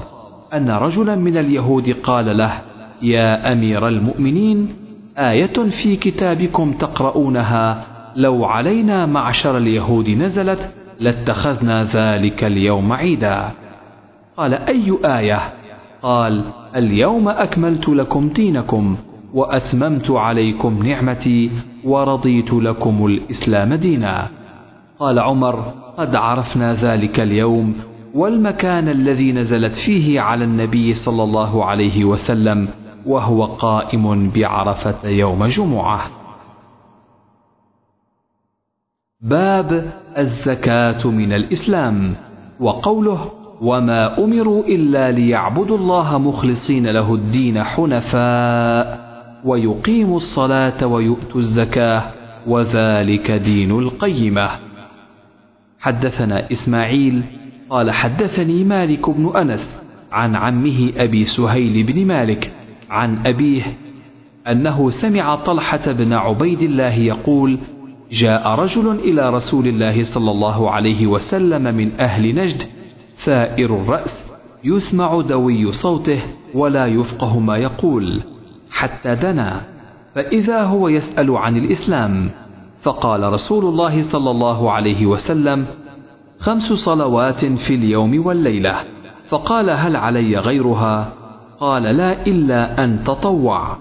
أن 0.54 0.70
رجلا 0.72 1.16
من 1.16 1.38
اليهود 1.38 1.90
قال 2.04 2.38
له 2.38 2.62
يا 3.02 3.52
أمير 3.54 3.88
المؤمنين 3.88 4.76
آية 5.18 5.70
في 5.70 5.96
كتابكم 5.96 6.74
تقرؤونها 6.74 7.86
لو 8.16 8.46
علينا 8.46 9.06
معشر 9.06 9.58
اليهود 9.58 10.10
نزلت 10.10 10.74
لاتخذنا 11.00 11.84
ذلك 11.84 12.44
اليوم 12.44 12.94
عيدا 12.94 13.52
قال 14.38 14.54
أي 14.54 14.98
آية؟ 15.06 15.61
قال 16.04 16.44
اليوم 16.76 17.30
أكملت 17.30 17.90
لكم 17.90 18.30
دينكم 18.30 18.98
وأتممت 19.34 20.12
عليكم 20.12 20.84
نعمتي 20.88 21.52
ورضيت 21.84 22.54
لكم 22.54 23.06
الإسلام 23.06 23.74
دينا. 23.74 24.30
قال 25.00 25.20
عمر 25.20 25.74
قد 25.98 26.16
عرفنا 26.16 26.74
ذلك 26.74 27.20
اليوم 27.20 27.76
والمكان 28.14 28.90
الذي 28.90 29.32
نزلت 29.32 29.72
فيه 29.72 30.22
على 30.22 30.44
النبي 30.44 30.94
صلى 30.94 31.24
الله 31.24 31.66
عليه 31.66 32.06
وسلم 32.06 32.68
وهو 33.06 33.46
قائم 33.46 34.30
بعرفة 34.30 35.08
يوم 35.10 35.46
جمعة. 35.46 36.02
باب 39.22 39.92
الزكاة 40.18 41.08
من 41.08 41.34
الإسلام 41.34 42.16
وقوله 42.60 43.41
وما 43.62 44.24
أمروا 44.24 44.64
إلا 44.64 45.12
ليعبدوا 45.12 45.78
الله 45.78 46.18
مخلصين 46.18 46.88
له 46.88 47.14
الدين 47.16 47.64
حنفاء 47.64 49.12
ويقيموا 49.46 50.18
الصلاة 50.18 50.88
ويؤتوا 50.88 51.42
الزكاة 51.42 52.04
وذلك 52.48 53.32
دين 53.32 53.72
القيمة. 53.72 54.50
حدثنا 55.80 56.52
إسماعيل 56.52 57.24
قال 57.70 57.92
حدثني 57.92 58.64
مالك 58.64 59.10
بن 59.10 59.32
أنس 59.36 59.82
عن 60.12 60.36
عمه 60.36 60.92
أبي 60.98 61.26
سهيل 61.26 61.84
بن 61.84 62.06
مالك 62.06 62.52
عن 62.90 63.18
أبيه 63.26 63.64
أنه 64.48 64.90
سمع 64.90 65.36
طلحة 65.36 65.92
بن 65.92 66.14
عبيد 66.14 66.62
الله 66.62 66.94
يقول 66.94 67.60
جاء 68.12 68.48
رجل 68.48 68.92
إلى 68.92 69.30
رسول 69.30 69.68
الله 69.68 70.04
صلى 70.04 70.32
الله 70.32 70.72
عليه 70.72 71.08
وسلم 71.08 71.76
من 71.76 71.92
أهل 72.00 72.36
نجد 72.36 72.64
ثائر 73.24 73.76
الرأس 73.76 74.32
يسمع 74.64 75.22
دوي 75.22 75.72
صوته 75.72 76.22
ولا 76.54 76.86
يفقه 76.86 77.40
ما 77.40 77.58
يقول. 77.58 78.22
حتى 78.72 79.16
دنا 79.16 79.62
فإذا 80.16 80.64
هو 80.64 80.88
يسأل 80.88 81.38
عن 81.38 81.58
الإسلام 81.58 82.30
فقال 82.82 83.34
رسول 83.34 83.66
الله 83.66 84.02
صلى 84.02 84.32
الله 84.32 84.72
عليه 84.72 85.06
وسلم 85.06 85.66
خمس 86.40 86.74
صلوات 86.74 87.46
في 87.46 87.76
اليوم 87.76 88.26
والليلة. 88.26 88.76
فقال 89.30 89.70
هل 89.70 89.96
علي 89.96 90.38
غيرها؟ 90.38 91.14
قال 91.60 91.84
لا 91.84 92.26
إلا 92.26 92.84
أن 92.84 93.04
تطوع. 93.04 93.78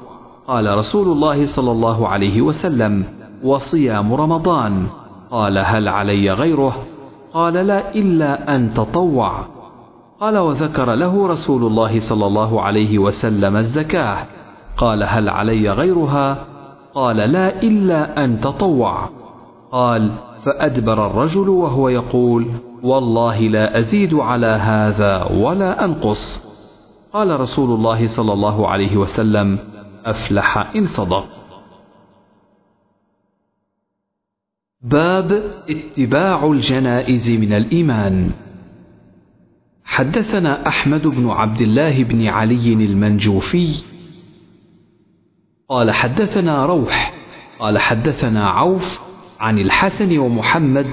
قال 0.46 0.78
رسول 0.78 1.08
الله 1.08 1.46
صلى 1.46 1.70
الله 1.72 2.08
عليه 2.08 2.42
وسلم 2.42 3.04
وصيام 3.42 4.14
رمضان. 4.14 4.86
قال 5.30 5.58
هل 5.58 5.88
علي 5.88 6.32
غيره؟ 6.32 6.89
قال 7.32 7.54
لا 7.54 7.94
إلا 7.94 8.56
أن 8.56 8.74
تطوع. 8.74 9.46
قال 10.20 10.38
وذكر 10.38 10.94
له 10.94 11.26
رسول 11.26 11.66
الله 11.66 12.00
صلى 12.00 12.26
الله 12.26 12.62
عليه 12.62 12.98
وسلم 12.98 13.56
الزكاة. 13.56 14.16
قال 14.76 15.02
هل 15.02 15.28
علي 15.28 15.70
غيرها؟ 15.70 16.38
قال 16.94 17.16
لا 17.16 17.62
إلا 17.62 18.24
أن 18.24 18.40
تطوع. 18.40 19.08
قال 19.72 20.10
فأدبر 20.42 21.06
الرجل 21.06 21.48
وهو 21.48 21.88
يقول 21.88 22.46
والله 22.82 23.40
لا 23.40 23.78
أزيد 23.78 24.14
على 24.14 24.46
هذا 24.46 25.24
ولا 25.24 25.84
أنقص. 25.84 26.50
قال 27.12 27.40
رسول 27.40 27.70
الله 27.70 28.06
صلى 28.06 28.32
الله 28.32 28.68
عليه 28.68 28.96
وسلم 28.96 29.58
أفلح 30.06 30.76
إن 30.76 30.86
صدق. 30.86 31.39
باب 34.82 35.42
اتباع 35.68 36.46
الجنائز 36.46 37.30
من 37.30 37.52
الإيمان. 37.52 38.30
حدثنا 39.84 40.68
أحمد 40.68 41.06
بن 41.06 41.30
عبد 41.30 41.60
الله 41.60 42.04
بن 42.04 42.26
علي 42.26 42.72
المنجوفي. 42.72 43.82
قال 45.68 45.90
حدثنا 45.90 46.66
روح 46.66 47.12
قال 47.58 47.78
حدثنا 47.78 48.50
عوف 48.50 49.00
عن 49.40 49.58
الحسن 49.58 50.18
ومحمد 50.18 50.86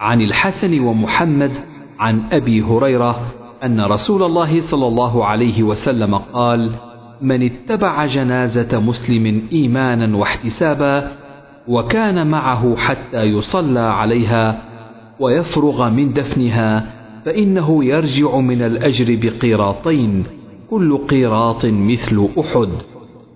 عن 0.00 0.22
الحسن 0.22 0.80
ومحمد 0.80 1.52
عن 1.98 2.22
أبي 2.32 2.62
هريرة 2.62 3.32
أن 3.64 3.80
رسول 3.80 4.22
الله 4.22 4.60
صلى 4.60 4.86
الله 4.86 5.24
عليه 5.24 5.62
وسلم 5.62 6.14
قال 6.14 6.72
من 7.20 7.42
اتبع 7.42 8.06
جنازة 8.06 8.80
مسلم 8.80 9.48
إيمانا 9.52 10.16
واحتسابا 10.16 11.21
وكان 11.68 12.26
معه 12.26 12.76
حتى 12.76 13.22
يصلى 13.22 13.80
عليها 13.80 14.62
ويفرغ 15.20 15.90
من 15.90 16.12
دفنها 16.12 16.86
فإنه 17.24 17.84
يرجع 17.84 18.36
من 18.36 18.62
الأجر 18.62 19.18
بقيراطين 19.22 20.24
كل 20.70 20.96
قيراط 20.96 21.64
مثل 21.64 22.28
أحد. 22.38 22.68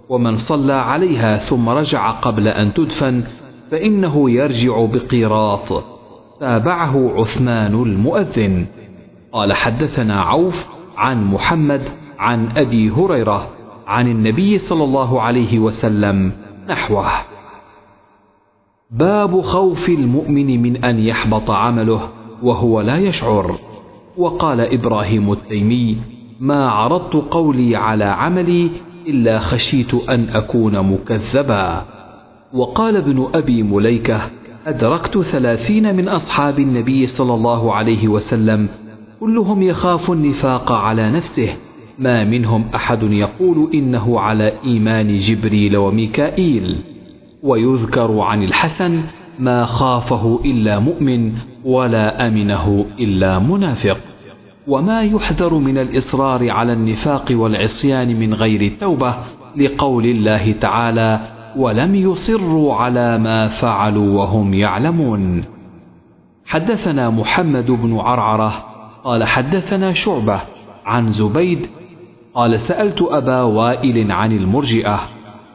ومن 0.09 0.37
صلى 0.37 0.73
عليها 0.73 1.37
ثم 1.37 1.69
رجع 1.69 2.11
قبل 2.11 2.49
أن 2.49 2.75
تدفن 2.75 3.23
فإنه 3.71 4.31
يرجع 4.31 4.85
بقيراط. 4.85 5.85
تابعه 6.41 7.21
عثمان 7.21 7.83
المؤذن. 7.83 8.67
قال 9.33 9.53
حدثنا 9.53 10.21
عوف 10.21 10.67
عن 10.97 11.25
محمد 11.25 11.83
عن 12.19 12.49
أبي 12.57 12.91
هريرة 12.91 13.49
عن 13.87 14.09
النبي 14.09 14.59
صلى 14.59 14.85
الله 14.85 15.23
عليه 15.23 15.59
وسلم 15.59 16.33
نحوه. 16.69 17.36
باب 18.91 19.41
خوف 19.41 19.89
المؤمن 19.89 20.63
من 20.63 20.85
أن 20.85 20.99
يحبط 20.99 21.51
عمله 21.51 22.09
وهو 22.43 22.81
لا 22.81 22.99
يشعر. 22.99 23.59
وقال 24.17 24.61
إبراهيم 24.61 25.33
التيمي 25.33 25.97
ما 26.41 26.69
عرضت 26.69 27.15
قولي 27.31 27.77
على 27.77 28.05
عملي 28.05 28.71
إلا 29.07 29.39
خشيت 29.39 29.95
أن 29.95 30.29
أكون 30.35 30.93
مكذبا 30.93 31.85
وقال 32.53 32.97
ابن 32.97 33.29
أبي 33.35 33.63
مليكة 33.63 34.31
أدركت 34.67 35.19
ثلاثين 35.19 35.97
من 35.97 36.09
أصحاب 36.09 36.59
النبي 36.59 37.07
صلى 37.07 37.35
الله 37.35 37.75
عليه 37.75 38.09
وسلم 38.09 38.69
كلهم 39.21 39.63
يخاف 39.63 40.11
النفاق 40.11 40.73
على 40.73 41.11
نفسه. 41.11 41.57
ما 41.99 42.25
منهم 42.25 42.65
أحد 42.75 43.03
يقول 43.03 43.71
إنه 43.75 44.21
على 44.21 44.53
إيمان 44.65 45.17
جبريل 45.17 45.77
وميكائيل 45.77 46.77
ويذكر 47.47 48.21
عن 48.21 48.43
الحسن 48.43 49.03
ما 49.39 49.65
خافه 49.67 50.41
إلا 50.45 50.79
مؤمن 50.79 51.33
ولا 51.65 52.29
أمنه 52.29 52.87
إلا 52.99 53.39
منافق. 53.39 53.97
وما 54.69 55.03
يحذر 55.03 55.55
من 55.55 55.79
الإصرار 55.79 56.51
على 56.51 56.73
النفاق 56.73 57.25
والعصيان 57.31 58.21
من 58.21 58.35
غير 58.35 58.73
توبة 58.81 59.17
لقول 59.57 60.07
الله 60.07 60.53
تعالى 60.53 61.21
ولم 61.57 61.95
يصروا 61.95 62.75
على 62.75 63.19
ما 63.19 63.49
فعلوا 63.49 64.19
وهم 64.19 64.55
يعلمون 64.55 65.45
حدثنا 66.47 67.11
محمد 67.11 67.71
بن 67.71 67.99
عرعرة 67.99 68.53
قال 69.05 69.25
حدثنا 69.25 69.93
شعبة 69.93 70.41
عن 70.85 71.09
زبيد 71.09 71.67
قال 72.35 72.61
سألت 72.61 73.03
أبا 73.03 73.43
وائل 73.43 74.13
عن 74.13 74.33
المرجئة 74.33 75.01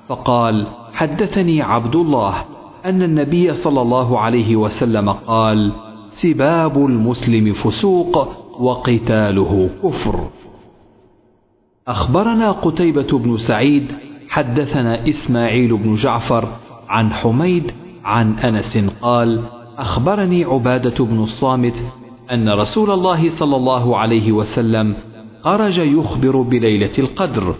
فقال 0.07 0.67
حدثني 1.01 1.61
عبد 1.61 1.95
الله 1.95 2.45
أن 2.85 3.03
النبي 3.03 3.53
صلى 3.53 3.81
الله 3.81 4.19
عليه 4.19 4.55
وسلم 4.55 5.09
قال 5.09 5.71
سباب 6.11 6.85
المسلم 6.85 7.53
فسوق 7.53 8.27
وقتاله 8.61 9.69
كفر. 9.83 10.27
أخبرنا 11.87 12.51
قتيبة 12.51 13.17
بن 13.17 13.37
سعيد 13.37 13.91
حدثنا 14.29 15.09
إسماعيل 15.09 15.77
بن 15.77 15.95
جعفر 15.95 16.47
عن 16.89 17.13
حميد 17.13 17.71
عن 18.05 18.33
أنس 18.33 18.77
قال 19.01 19.43
أخبرني 19.77 20.43
عبادة 20.43 21.05
بن 21.05 21.23
الصامت 21.23 21.85
أن 22.31 22.49
رسول 22.49 22.91
الله 22.91 23.29
صلى 23.29 23.55
الله 23.55 23.97
عليه 23.97 24.31
وسلم 24.31 24.93
خرج 25.43 25.77
يخبر 25.79 26.41
بليلة 26.41 26.93
القدر 26.99 27.55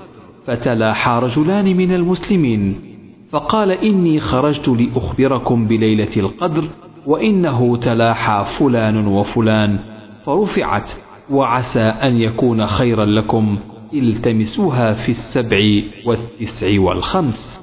فتلاحى 0.45 1.19
رجلان 1.23 1.77
من 1.77 1.93
المسلمين. 1.93 2.90
فقال 3.31 3.71
إني 3.71 4.19
خرجت 4.19 4.67
لأخبركم 4.67 5.67
بليلة 5.67 6.11
القدر 6.17 6.63
وإنه 7.05 7.77
تلاحى 7.77 8.45
فلان 8.45 9.07
وفلان. 9.07 9.79
فرفعت 10.25 10.91
وعسى 11.31 11.79
أن 11.79 12.21
يكون 12.21 12.65
خيرا 12.65 13.05
لكم. 13.05 13.57
التمسوها 13.93 14.93
في 14.93 15.09
السبع 15.09 15.81
والتسع 16.05 16.81
والخمس. 16.81 17.61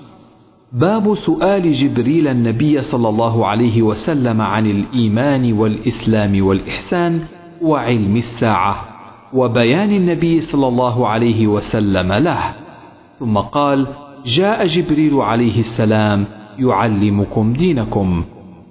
باب 0.72 1.14
سؤال 1.14 1.72
جبريل 1.72 2.28
النبي 2.28 2.82
صلى 2.82 3.08
الله 3.08 3.46
عليه 3.46 3.82
وسلم 3.82 4.40
عن 4.40 4.66
الإيمان 4.66 5.52
والإسلام 5.52 6.46
والإحسان 6.46 7.20
وعلم 7.62 8.16
الساعة 8.16 8.84
وبيان 9.32 9.90
النبي 9.90 10.40
صلى 10.40 10.68
الله 10.68 11.08
عليه 11.08 11.46
وسلم 11.46 12.12
له. 12.12 12.54
ثم 13.18 13.38
قال 13.38 13.86
جاء 14.26 14.66
جبريل 14.66 15.14
عليه 15.14 15.60
السلام 15.60 16.24
يعلمكم 16.58 17.52
دينكم 17.52 18.24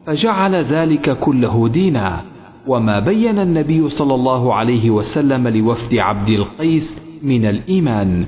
فجعل 0.05 0.55
ذلك 0.55 1.19
كله 1.19 1.67
دينا. 1.67 2.21
وما 2.67 2.99
بين 2.99 3.39
النبي 3.39 3.89
صلى 3.89 4.15
الله 4.15 4.53
عليه 4.53 4.89
وسلم 4.89 5.47
لوفد 5.47 5.95
عبد 5.95 6.29
القيس 6.29 6.99
من 7.23 7.45
الإيمان 7.45 8.25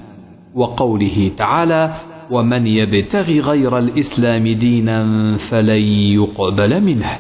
وقوله 0.56 1.32
تعالى 1.38 1.94
ومن 2.32 2.68
يبتغ 2.68 3.32
غير 3.32 3.78
الإسلام 3.78 4.44
دينا 4.44 5.38
فلن 5.38 5.84
يقبل 6.14 6.84
منه. 6.84 7.20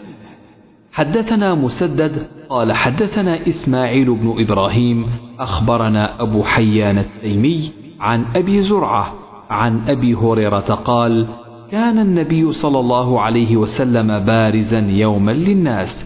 حدثنا 0.91 1.56
مسدد 1.56 2.28
قال 2.50 2.74
حدثنا 2.74 3.47
إسماعيل 3.47 4.14
بن 4.14 4.36
إبراهيم 4.39 5.06
أخبرنا 5.39 6.22
أبو 6.22 6.43
حيان 6.43 6.97
التيمي 6.97 7.72
عن 8.00 8.26
أبي 8.36 8.62
زرعة 8.62 9.14
عن 9.50 9.82
أبي 9.88 10.16
هريرة 10.16 10.60
قال 10.60 11.28
كان 11.72 12.00
النبي 12.00 12.52
صلى 12.52 12.80
الله 12.80 13.22
عليه 13.22 13.58
وسلم 13.58 14.20
بارزا 14.20 14.80
يوما 14.80 15.32
للناس 15.32 16.06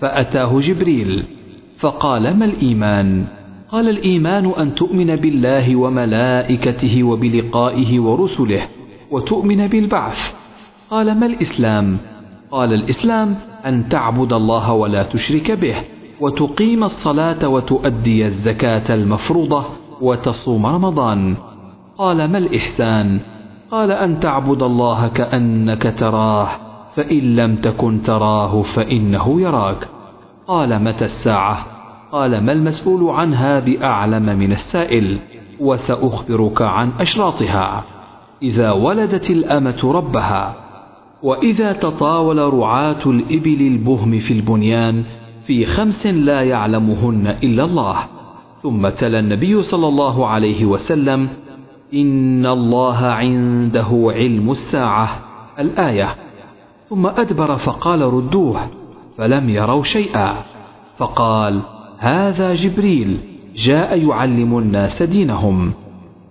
فأتاه 0.00 0.58
جبريل 0.58 1.24
فقال 1.76 2.38
ما 2.38 2.44
الإيمان؟ 2.44 3.24
قال 3.70 3.88
الإيمان 3.88 4.46
أن 4.46 4.74
تؤمن 4.74 5.16
بالله 5.16 5.76
وملائكته 5.76 7.02
وبلقائه 7.02 8.00
ورسله 8.00 8.62
وتؤمن 9.10 9.66
بالبعث. 9.66 10.34
قال 10.90 11.14
ما 11.14 11.26
الإسلام؟ 11.26 11.98
قال 12.50 12.72
الإسلام 12.72 13.36
أن 13.66 13.88
تعبد 13.88 14.32
الله 14.32 14.72
ولا 14.72 15.02
تشرك 15.02 15.50
به 15.50 15.74
وتقيم 16.20 16.84
الصلاة 16.84 17.48
وتؤدي 17.48 18.26
الزكاة 18.26 18.94
المفروضة 18.94 19.64
وتصوم 20.00 20.66
رمضان. 20.66 21.36
قال 22.00 22.24
ما 22.30 22.38
الإحسان؟ 22.38 23.20
قال 23.70 23.92
أن 23.92 24.20
تعبد 24.20 24.62
الله 24.62 25.08
كأنك 25.08 25.94
تراه 25.98 26.48
فإن 26.94 27.36
لم 27.36 27.56
تكن 27.56 28.02
تراه 28.02 28.62
فإنه 28.62 29.40
يراك. 29.40 29.88
قال 30.46 30.82
متى 30.84 31.04
الساعة؟ 31.04 31.66
قال 32.12 32.44
ما 32.44 32.52
المسؤول 32.52 33.14
عنها 33.14 33.60
بأعلم 33.60 34.38
من 34.38 34.52
السائل 34.52 35.18
وسأخبرك 35.60 36.62
عن 36.62 36.92
أشراطها. 37.00 37.84
إذا 38.42 38.70
ولدت 38.72 39.30
الأمة 39.30 39.92
ربها 39.92 40.54
وإذا 41.22 41.72
تطاول 41.72 42.54
رعاة 42.54 43.06
الإبل 43.06 43.60
البهم 43.60 44.18
في 44.18 44.34
البنيان 44.34 45.04
في 45.46 45.66
خمس 45.66 46.06
لا 46.06 46.42
يعلمهن 46.42 47.36
إلا 47.42 47.64
الله. 47.64 47.96
ثم 48.62 48.88
تلا 48.88 49.18
النبي 49.18 49.62
صلى 49.62 49.88
الله 49.88 50.26
عليه 50.26 50.64
وسلم 50.64 51.28
إن 51.94 52.46
الله 52.46 53.06
عنده 53.06 54.12
علم 54.14 54.50
الساعة 54.50 55.20
الآية. 55.58 56.14
ثم 56.88 57.06
أدبر 57.06 57.56
فقال 57.56 58.02
ردوه 58.02 58.70
فلم 59.18 59.48
يروا 59.48 59.82
شيئا. 59.82 60.34
فقال 60.96 61.60
هذا 61.98 62.54
جبريل 62.54 63.18
جاء 63.54 64.08
يعلم 64.08 64.58
الناس 64.58 65.02
دينهم. 65.02 65.72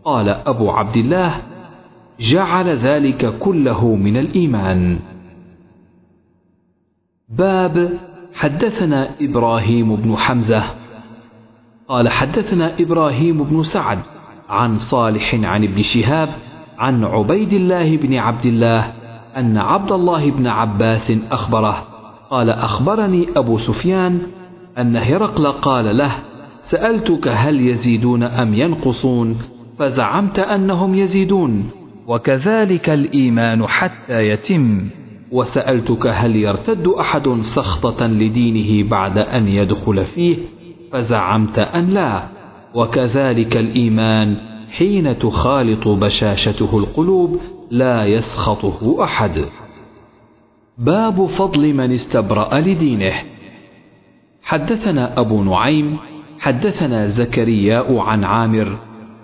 قال 0.03 0.30
أبو 0.30 0.72
عبد 0.72 0.97
الله 0.97 1.41
جعل 2.20 2.68
ذلك 2.68 3.39
كله 3.39 3.95
من 3.95 4.18
الإيمان. 4.18 4.99
باب 7.30 7.97
حدثنا 8.34 9.10
إبراهيم 9.22 9.95
بن 9.95 10.16
حمزة. 10.16 10.64
قال 11.88 12.10
حدثنا 12.10 12.74
إبراهيم 12.80 13.43
بن 13.43 13.64
سعد. 13.64 13.99
عن 14.50 14.78
صالح 14.78 15.36
عن 15.36 15.64
ابن 15.64 15.82
شهاب 15.82 16.30
عن 16.80 17.04
عبيد 17.04 17.54
الله 17.54 17.97
بن 17.97 18.16
عبد 18.16 18.45
الله 18.45 18.93
أن 19.38 19.58
عبد 19.58 19.91
الله 19.91 20.32
بن 20.32 20.47
عباس 20.47 21.14
أخبره 21.32 21.88
قال 22.30 22.50
أخبرني 22.50 23.28
أبو 23.36 23.58
سفيان 23.58 24.22
أن 24.78 24.97
هرقل 24.97 25.47
قال 25.47 25.97
له 25.97 26.12
سألتك 26.62 27.28
هل 27.28 27.68
يزيدون 27.68 28.24
أم 28.24 28.54
ينقصون؟ 28.54 29.38
فزعمت 29.80 30.39
أنهم 30.39 30.95
يزيدون 30.95 31.70
وكذلك 32.08 32.89
الإيمان 32.89 33.68
حتى 33.68 34.22
يتم. 34.22 34.89
وسألتك 35.32 36.08
هل 36.08 36.36
يرتد 36.36 36.88
أحد 36.88 37.30
سخطة 37.39 38.08
لدينه 38.08 38.89
بعد 38.89 39.18
أن 39.18 39.47
يدخل 39.47 40.06
فيه؟ 40.06 40.38
فزعمت 40.91 41.60
أن 41.60 41.89
لا. 41.89 42.39
وكذلك 42.76 43.57
الإيمان 43.57 44.38
حين 44.78 45.20
تخالط 45.20 45.88
بشاشته 45.88 46.78
القلوب 46.78 47.38
لا 47.72 48.05
يسخطه 48.05 49.03
أحد. 49.03 49.45
باب 50.78 51.26
فضل 51.26 51.74
من 51.74 51.91
استبرأ 51.91 52.59
لدينه. 52.59 53.13
حدثنا 54.43 55.20
أبو 55.20 55.43
نعيم 55.43 55.97
حدثنا 56.39 57.07
زكرياء 57.07 57.97
عن 57.97 58.24
عامر 58.24 58.78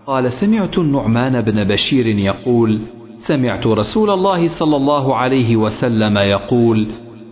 قال 0.07 0.31
سمعت 0.31 0.77
النعمان 0.77 1.41
بن 1.41 1.63
بشير 1.63 2.07
يقول 2.07 2.81
سمعت 3.17 3.67
رسول 3.67 4.09
الله 4.09 4.47
صلى 4.47 4.75
الله 4.75 5.15
عليه 5.15 5.55
وسلم 5.55 6.17
يقول 6.17 6.87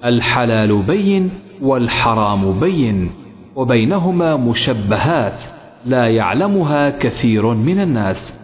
الحلال 0.06 0.82
بين 0.82 1.30
والحرام 1.62 2.60
بين 2.60 3.12
وبينهما 3.56 4.36
مشبهات. 4.36 5.44
لا 5.86 6.08
يعلمها 6.08 6.90
كثير 6.90 7.46
من 7.48 7.80
الناس 7.80 8.40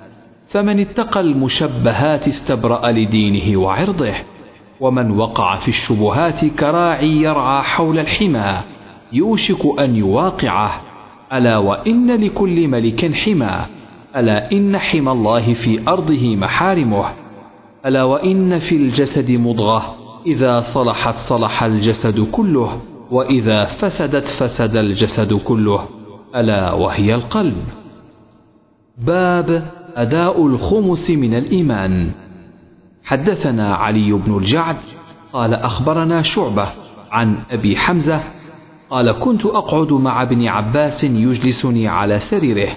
فمن 0.49 0.79
اتقى 0.79 1.19
المشبهات 1.19 2.27
استبرأ 2.27 2.91
لدينه 2.91 3.57
وعرضه 3.59 4.13
ومن 4.79 5.11
وقع 5.11 5.55
في 5.55 5.67
الشبهات 5.67 6.45
كراعي 6.45 7.21
يرعى 7.21 7.63
حول 7.63 7.99
الحمى 7.99 8.61
يوشك 9.13 9.79
أن 9.79 9.95
يواقعه 9.95 10.81
ألا 11.33 11.57
وإن 11.57 12.11
لكل 12.25 12.67
ملك 12.67 13.13
حمى 13.13 13.65
ألا 14.15 14.51
إن 14.51 14.77
حمى 14.77 15.11
الله 15.11 15.53
في 15.53 15.87
أرضه 15.87 16.35
محارمه 16.35 17.05
ألا 17.85 18.03
وإن 18.03 18.59
في 18.59 18.75
الجسد 18.75 19.31
مضغة 19.31 19.95
إذا 20.25 20.59
صلحت 20.59 21.15
صلح 21.15 21.63
الجسد 21.63 22.19
كله 22.19 22.81
وإذا 23.11 23.65
فسدت 23.65 24.23
فسد 24.23 24.75
الجسد 24.75 25.33
كله. 25.33 25.98
ألا 26.35 26.73
وهي 26.73 27.15
القلب. 27.15 27.63
باب 28.97 29.71
أداء 29.95 30.45
الخمس 30.45 31.09
من 31.09 31.33
الإيمان. 31.33 32.11
حدثنا 33.03 33.75
علي 33.75 34.11
بن 34.11 34.37
الجعد 34.37 34.77
قال 35.33 35.53
أخبرنا 35.53 36.21
شعبة 36.21 36.67
عن 37.11 37.37
أبي 37.51 37.77
حمزة 37.77 38.23
قال 38.89 39.11
كنت 39.11 39.45
أقعد 39.45 39.93
مع 39.93 40.21
ابن 40.21 40.47
عباس 40.47 41.03
يجلسني 41.03 41.87
على 41.87 42.19
سريره 42.19 42.69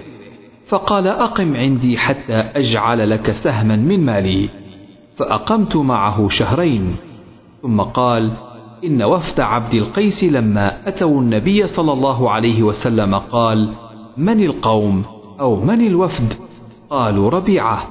فقال 0.67 1.07
أقم 1.07 1.55
عندي 1.55 1.97
حتى 1.97 2.33
أجعل 2.33 3.09
لك 3.09 3.31
سهما 3.31 3.75
من 3.75 4.05
مالي 4.05 4.49
فأقمت 5.17 5.75
معه 5.75 6.27
شهرين 6.27 6.95
ثم 7.61 7.81
قال 7.81 8.31
إن 8.85 9.03
وفد 9.03 9.39
عبد 9.39 9.73
القيس 9.73 10.23
لما 10.23 10.87
أتوا 10.87 11.21
النبي 11.21 11.67
صلى 11.67 11.93
الله 11.93 12.31
عليه 12.31 12.63
وسلم 12.63 13.15
قال 13.15 13.73
من 14.17 14.43
القوم؟ 14.43 15.03
أو 15.39 15.55
من 15.55 15.87
الوفد؟ 15.87 16.33
قالوا 16.89 17.29
ربيعة. 17.29 17.83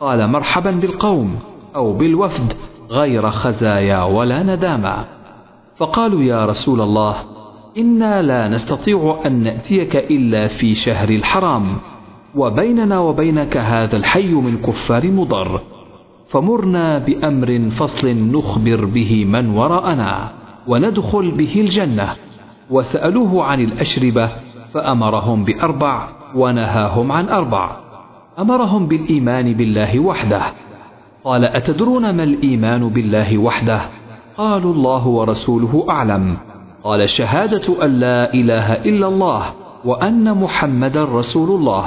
قال 0.00 0.28
مرحبا 0.28 0.70
بالقوم. 0.70 1.38
أو 1.76 1.92
بالوفد 1.92 2.52
غير 2.90 3.30
خزايا 3.30 4.02
ولا 4.02 4.42
ندامة. 4.42 5.04
فقالوا 5.76 6.22
يا 6.22 6.44
رسول 6.44 6.80
الله 6.80 7.14
إنا 7.78 8.22
لا 8.22 8.48
نستطيع 8.48 9.20
أن 9.26 9.42
نأتيك 9.42 9.96
إلا 9.96 10.46
في 10.46 10.74
شهر 10.74 11.08
الحرام 11.08 11.76
وبيننا 12.34 12.98
وبينك 12.98 13.56
هذا 13.56 13.96
الحي 13.96 14.32
من 14.32 14.58
كفار 14.58 15.10
مضر. 15.10 15.60
فمرنا 16.30 16.98
بأمر 16.98 17.70
فصل 17.70 18.08
نخبر 18.08 18.84
به 18.84 19.24
من 19.24 19.50
وراءنا 19.50 20.28
وندخل 20.66 21.30
به 21.30 21.60
الجنة. 21.60 22.08
وسألوه 22.70 23.44
عن 23.44 23.60
الأشربة 23.60 24.28
فأمرهم 24.74 25.44
بأربع 25.44 26.08
ونهاهم 26.34 27.12
عن 27.12 27.28
أربع. 27.28 27.76
أمرهم 28.38 28.86
بالإيمان 28.86 29.52
بالله 29.54 30.00
وحده. 30.00 30.42
قال 31.24 31.44
أتدرون 31.44 32.10
ما 32.10 32.22
الإيمان 32.22 32.88
بالله 32.88 33.38
وحده؟ 33.38 33.80
قالوا 34.36 34.74
الله 34.74 35.06
ورسوله 35.06 35.86
أعلم. 35.90 36.36
قال 36.84 37.08
شهادة 37.08 37.84
أن 37.84 37.90
لا 37.90 38.34
إله 38.34 38.72
إلا 38.72 39.08
الله 39.08 39.42
وأن 39.84 40.34
محمدا 40.38 41.04
رسول 41.04 41.60
الله. 41.60 41.84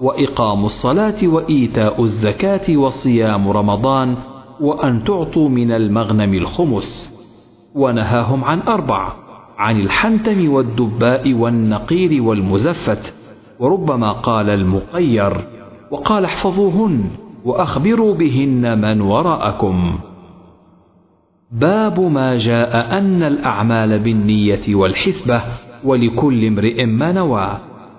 وإقام 0.00 0.64
الصلاة 0.64 1.28
وإيتاء 1.28 2.02
الزكاة 2.02 2.76
وصيام 2.76 3.48
رمضان 3.48 4.16
وأن 4.60 5.04
تعطوا 5.04 5.48
من 5.48 5.72
المغنم 5.72 6.34
الخمس. 6.34 7.14
ونهاهم 7.74 8.44
عن 8.44 8.60
أربع 8.60 9.12
عن 9.58 9.80
الحنتم 9.80 10.52
والدباء 10.52 11.32
والنقير 11.32 12.22
والمزفت. 12.22 13.14
وربما 13.58 14.12
قال 14.12 14.50
المقير 14.50 15.46
وقال 15.90 16.24
احفظوهن 16.24 17.04
وأخبروا 17.44 18.14
بهن 18.14 18.80
من 18.80 19.00
وراءكم. 19.00 19.98
باب 21.50 22.00
ما 22.00 22.36
جاء 22.36 22.98
أن 22.98 23.22
الأعمال 23.22 23.98
بالنية 23.98 24.74
والحسبة 24.74 25.42
ولكل 25.84 26.44
امرئ 26.44 26.84
ما 26.84 27.12
نوى. 27.12 27.58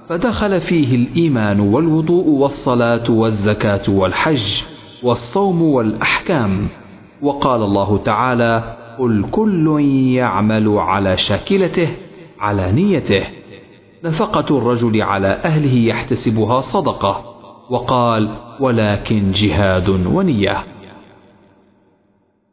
فدخل 0.09 0.61
فيه 0.61 0.95
الإيمان 0.95 1.59
والوضوء 1.59 2.27
والصلاة 2.27 3.11
والزكاة 3.11 3.81
والحج 3.89 4.63
والصوم 5.03 5.61
والأحكام. 5.61 6.67
وقال 7.21 7.61
الله 7.63 7.97
تعالى 7.97 8.77
قل 8.99 9.25
كل 9.31 9.79
يعمل 10.15 10.77
على 10.77 11.17
شاكلته 11.17 11.87
على 12.39 12.71
نيته. 12.71 13.23
نفقة 14.03 14.57
الرجل 14.57 15.01
على 15.01 15.27
أهله 15.27 15.73
يحتسبها 15.73 16.61
صدقة. 16.61 17.35
وقال 17.69 18.29
ولكن 18.59 19.31
جهاد 19.31 19.89
ونية. 19.89 20.63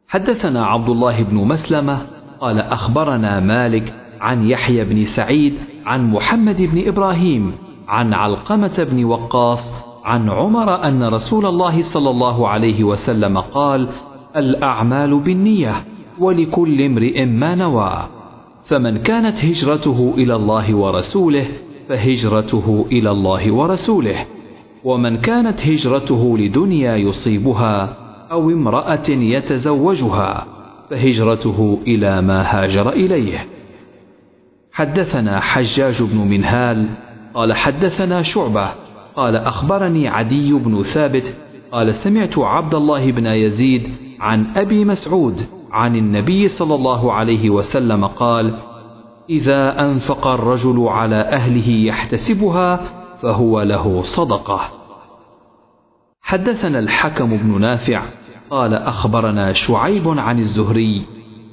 حدثنا 0.07 0.65
عبد 0.65 0.89
الله 0.89 1.23
بن 1.23 1.35
مسلمة 1.35 2.07
قال 2.41 2.59
أخبرنا 2.59 3.39
مالك 3.39 3.93
عن 4.23 4.49
يحيى 4.49 4.85
بن 4.85 5.05
سعيد 5.05 5.53
عن 5.85 6.11
محمد 6.11 6.61
بن 6.61 6.87
إبراهيم 6.87 7.51
عن 7.87 8.13
علقمة 8.13 8.87
بن 8.91 9.05
وقاص 9.05 9.71
عن 10.03 10.29
عمر 10.29 10.83
أن 10.83 11.03
رسول 11.03 11.45
الله 11.45 11.81
صلى 11.81 12.09
الله 12.09 12.47
عليه 12.47 12.83
وسلم 12.83 13.37
قال 13.37 13.87
الأعمال 14.35 15.19
بالنية 15.19 15.73
ولكل 16.19 16.81
امرئ 16.81 17.25
ما 17.25 17.55
نوى. 17.55 18.07
فمن 18.65 18.97
كانت 18.97 19.45
هجرته 19.45 20.13
إلى 20.17 20.35
الله 20.35 20.75
ورسوله 20.75 21.47
فهجرته 21.89 22.85
إلى 22.91 23.11
الله 23.11 23.51
ورسوله. 23.51 24.25
ومن 24.83 25.17
كانت 25.17 25.61
هجرته 25.61 26.37
لدنيا 26.37 26.95
يصيبها 26.95 27.95
أو 28.31 28.49
امرأة 28.49 29.09
يتزوجها 29.09 30.45
فهجرته 30.89 31.79
إلى 31.87 32.21
ما 32.21 32.41
هاجر 32.41 32.89
إليه. 32.89 33.52
حدثنا 34.73 35.39
حجاج 35.39 36.03
بن 36.03 36.17
منهال 36.17 36.89
قال 37.33 37.53
حدثنا 37.53 38.21
شعبة 38.21 38.69
قال 39.15 39.35
أخبرني 39.35 40.07
عدي 40.07 40.53
بن 40.53 40.83
ثابت 40.83 41.37
قال 41.71 41.95
سمعت 41.95 42.37
عبد 42.37 42.75
الله 42.75 43.11
بن 43.11 43.25
يزيد 43.25 43.89
عن 44.19 44.47
أبي 44.57 44.85
مسعود 44.85 45.45
عن 45.71 45.95
النبي 45.95 46.47
صلى 46.47 46.75
الله 46.75 47.13
عليه 47.13 47.49
وسلم 47.49 48.05
قال 48.05 48.59
إذا 49.29 49.81
أنفق 49.81 50.27
الرجل 50.27 50.87
على 50.87 51.15
أهله 51.15 51.69
يحتسبها 51.69 52.79
فهو 53.21 53.61
له 53.61 54.01
صدقة. 54.01 54.61
حدثنا 56.21 56.79
الحكم 56.79 57.37
بن 57.37 57.61
نافع 57.61 58.01
قال 58.49 58.73
أخبرنا 58.73 59.53
شعيب 59.53 60.19
عن 60.19 60.39
الزهري 60.39 61.01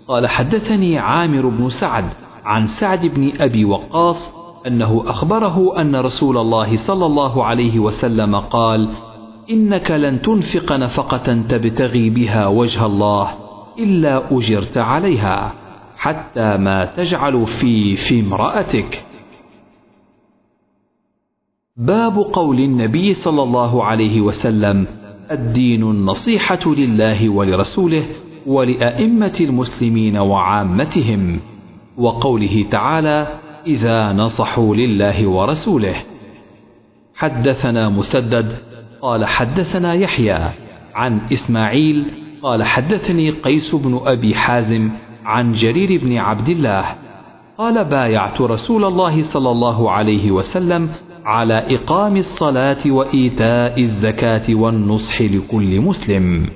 قال 0.08 0.26
حدثني 0.26 0.98
عامر 0.98 1.48
بن 1.48 1.68
سعد 1.68 2.04
عن 2.44 2.66
سعد 2.66 3.06
بن 3.06 3.32
أبي 3.40 3.64
وقاص 3.64 4.34
أنه 4.66 5.04
أخبره 5.06 5.80
أن 5.80 5.96
رسول 5.96 6.38
الله 6.38 6.76
صلى 6.76 7.06
الله 7.06 7.44
عليه 7.44 7.78
وسلم 7.78 8.36
قال 8.36 8.88
إنك 9.50 9.90
لن 9.90 10.22
تنفق 10.22 10.72
نفقة 10.72 11.42
تبتغي 11.48 12.10
بها 12.10 12.46
وجه 12.46 12.86
الله 12.86 13.28
إلا 13.78 14.36
أجرت 14.36 14.78
عليها 14.78 15.52
حتى 15.96 16.56
ما 16.56 16.84
تجعل 16.84 17.46
في 17.46 17.96
في 17.96 18.20
امرأتك. 18.20 19.04
باب 21.76 22.18
قول 22.18 22.60
النبي 22.60 23.14
صلى 23.14 23.42
الله 23.42 23.84
عليه 23.84 24.20
وسلم 24.20 24.86
الدين 25.30 25.82
النصيحة 25.82 26.66
لله 26.66 27.28
ولرسوله 27.28 28.04
ولأئمة 28.46 29.36
المسلمين 29.40 30.16
وعامتهم. 30.16 31.40
وقوله 31.98 32.66
تعالى 32.70 33.26
إذا 33.66 34.12
نصحوا 34.12 34.76
لله 34.76 35.26
ورسوله. 35.26 35.94
حدثنا 37.14 37.88
مسدد 37.88 38.56
قال 39.02 39.24
حدثنا 39.24 39.94
يحيى 39.94 40.38
عن 40.94 41.20
إسماعيل 41.32 42.04
قال 42.42 42.62
حدثني 42.62 43.30
قيس 43.30 43.74
بن 43.74 44.00
أبي 44.04 44.34
حازم 44.34 44.90
عن 45.24 45.52
جرير 45.52 46.00
بن 46.04 46.16
عبد 46.16 46.48
الله 46.48 46.84
قال 47.58 47.84
بايعت 47.84 48.40
رسول 48.40 48.84
الله 48.84 49.22
صلى 49.22 49.50
الله 49.50 49.90
عليه 49.90 50.30
وسلم 50.30 50.90
على 51.24 51.76
إقام 51.76 52.16
الصلاة 52.16 52.78
وإيتاء 52.86 53.82
الزكاة 53.82 54.54
والنصح 54.54 55.22
لكل 55.22 55.80
مسلم. 55.80 56.46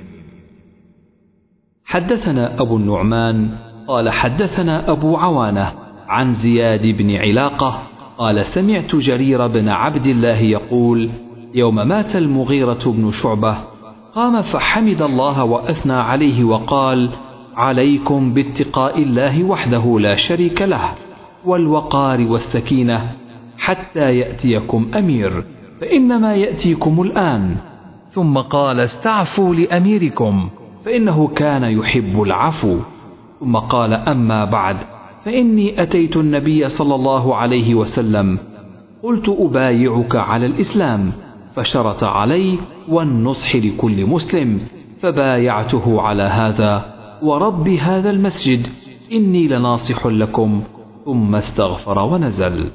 حدثنا 1.84 2.60
أبو 2.60 2.76
النعمان 2.76 3.50
قال 3.88 4.10
حدثنا 4.10 4.90
أبو 4.90 5.16
عوانة 5.16 5.72
عن 6.08 6.34
زياد 6.34 6.86
بن 6.86 7.16
علاقة 7.16 7.82
قال 8.18 8.46
سمعت 8.46 8.96
جرير 8.96 9.46
بن 9.46 9.68
عبد 9.68 10.06
الله 10.06 10.38
يقول 10.38 11.10
يوم 11.54 11.74
مات 11.74 12.16
المغيرة 12.16 12.80
بن 12.86 13.10
شعبة 13.10 13.56
قام 14.14 14.42
فحمد 14.42 15.02
الله 15.02 15.44
وأثنى 15.44 15.92
عليه 15.92 16.44
وقال 16.44 17.10
عليكم 17.56 18.34
باتقاء 18.34 19.02
الله 19.02 19.44
وحده 19.44 19.98
لا 20.00 20.14
شريك 20.14 20.62
له 20.62 20.94
والوقار 21.44 22.20
والسكينة 22.20 23.12
حتى 23.58 24.18
يأتيكم 24.18 24.90
أمير 24.96 25.44
فإنما 25.80 26.34
يأتيكم 26.34 27.02
الآن. 27.02 27.56
ثم 28.10 28.38
قال 28.38 28.80
استعفوا 28.80 29.54
لأميركم 29.54 30.48
فإنه 30.84 31.28
كان 31.28 31.62
يحب 31.64 32.22
العفو. 32.22 32.78
ثم 33.44 33.56
قال 33.56 33.92
أما 33.92 34.44
بعد 34.44 34.76
فإني 35.24 35.82
أتيت 35.82 36.16
النبي 36.16 36.68
صلى 36.68 36.94
الله 36.94 37.36
عليه 37.36 37.74
وسلم 37.74 38.38
قلت 39.02 39.28
أبايعك 39.28 40.16
على 40.16 40.46
الإسلام 40.46 41.12
فشرط 41.54 42.04
علي 42.04 42.58
والنصح 42.88 43.56
لكل 43.56 44.06
مسلم 44.06 44.60
فبايعته 45.00 46.00
على 46.00 46.22
هذا 46.22 46.94
ورب 47.22 47.68
هذا 47.68 48.10
المسجد 48.10 48.66
إني 49.12 49.48
لناصح 49.48 50.06
لكم 50.06 50.62
ثم 51.04 51.34
استغفر 51.34 51.98
ونزل. 51.98 52.70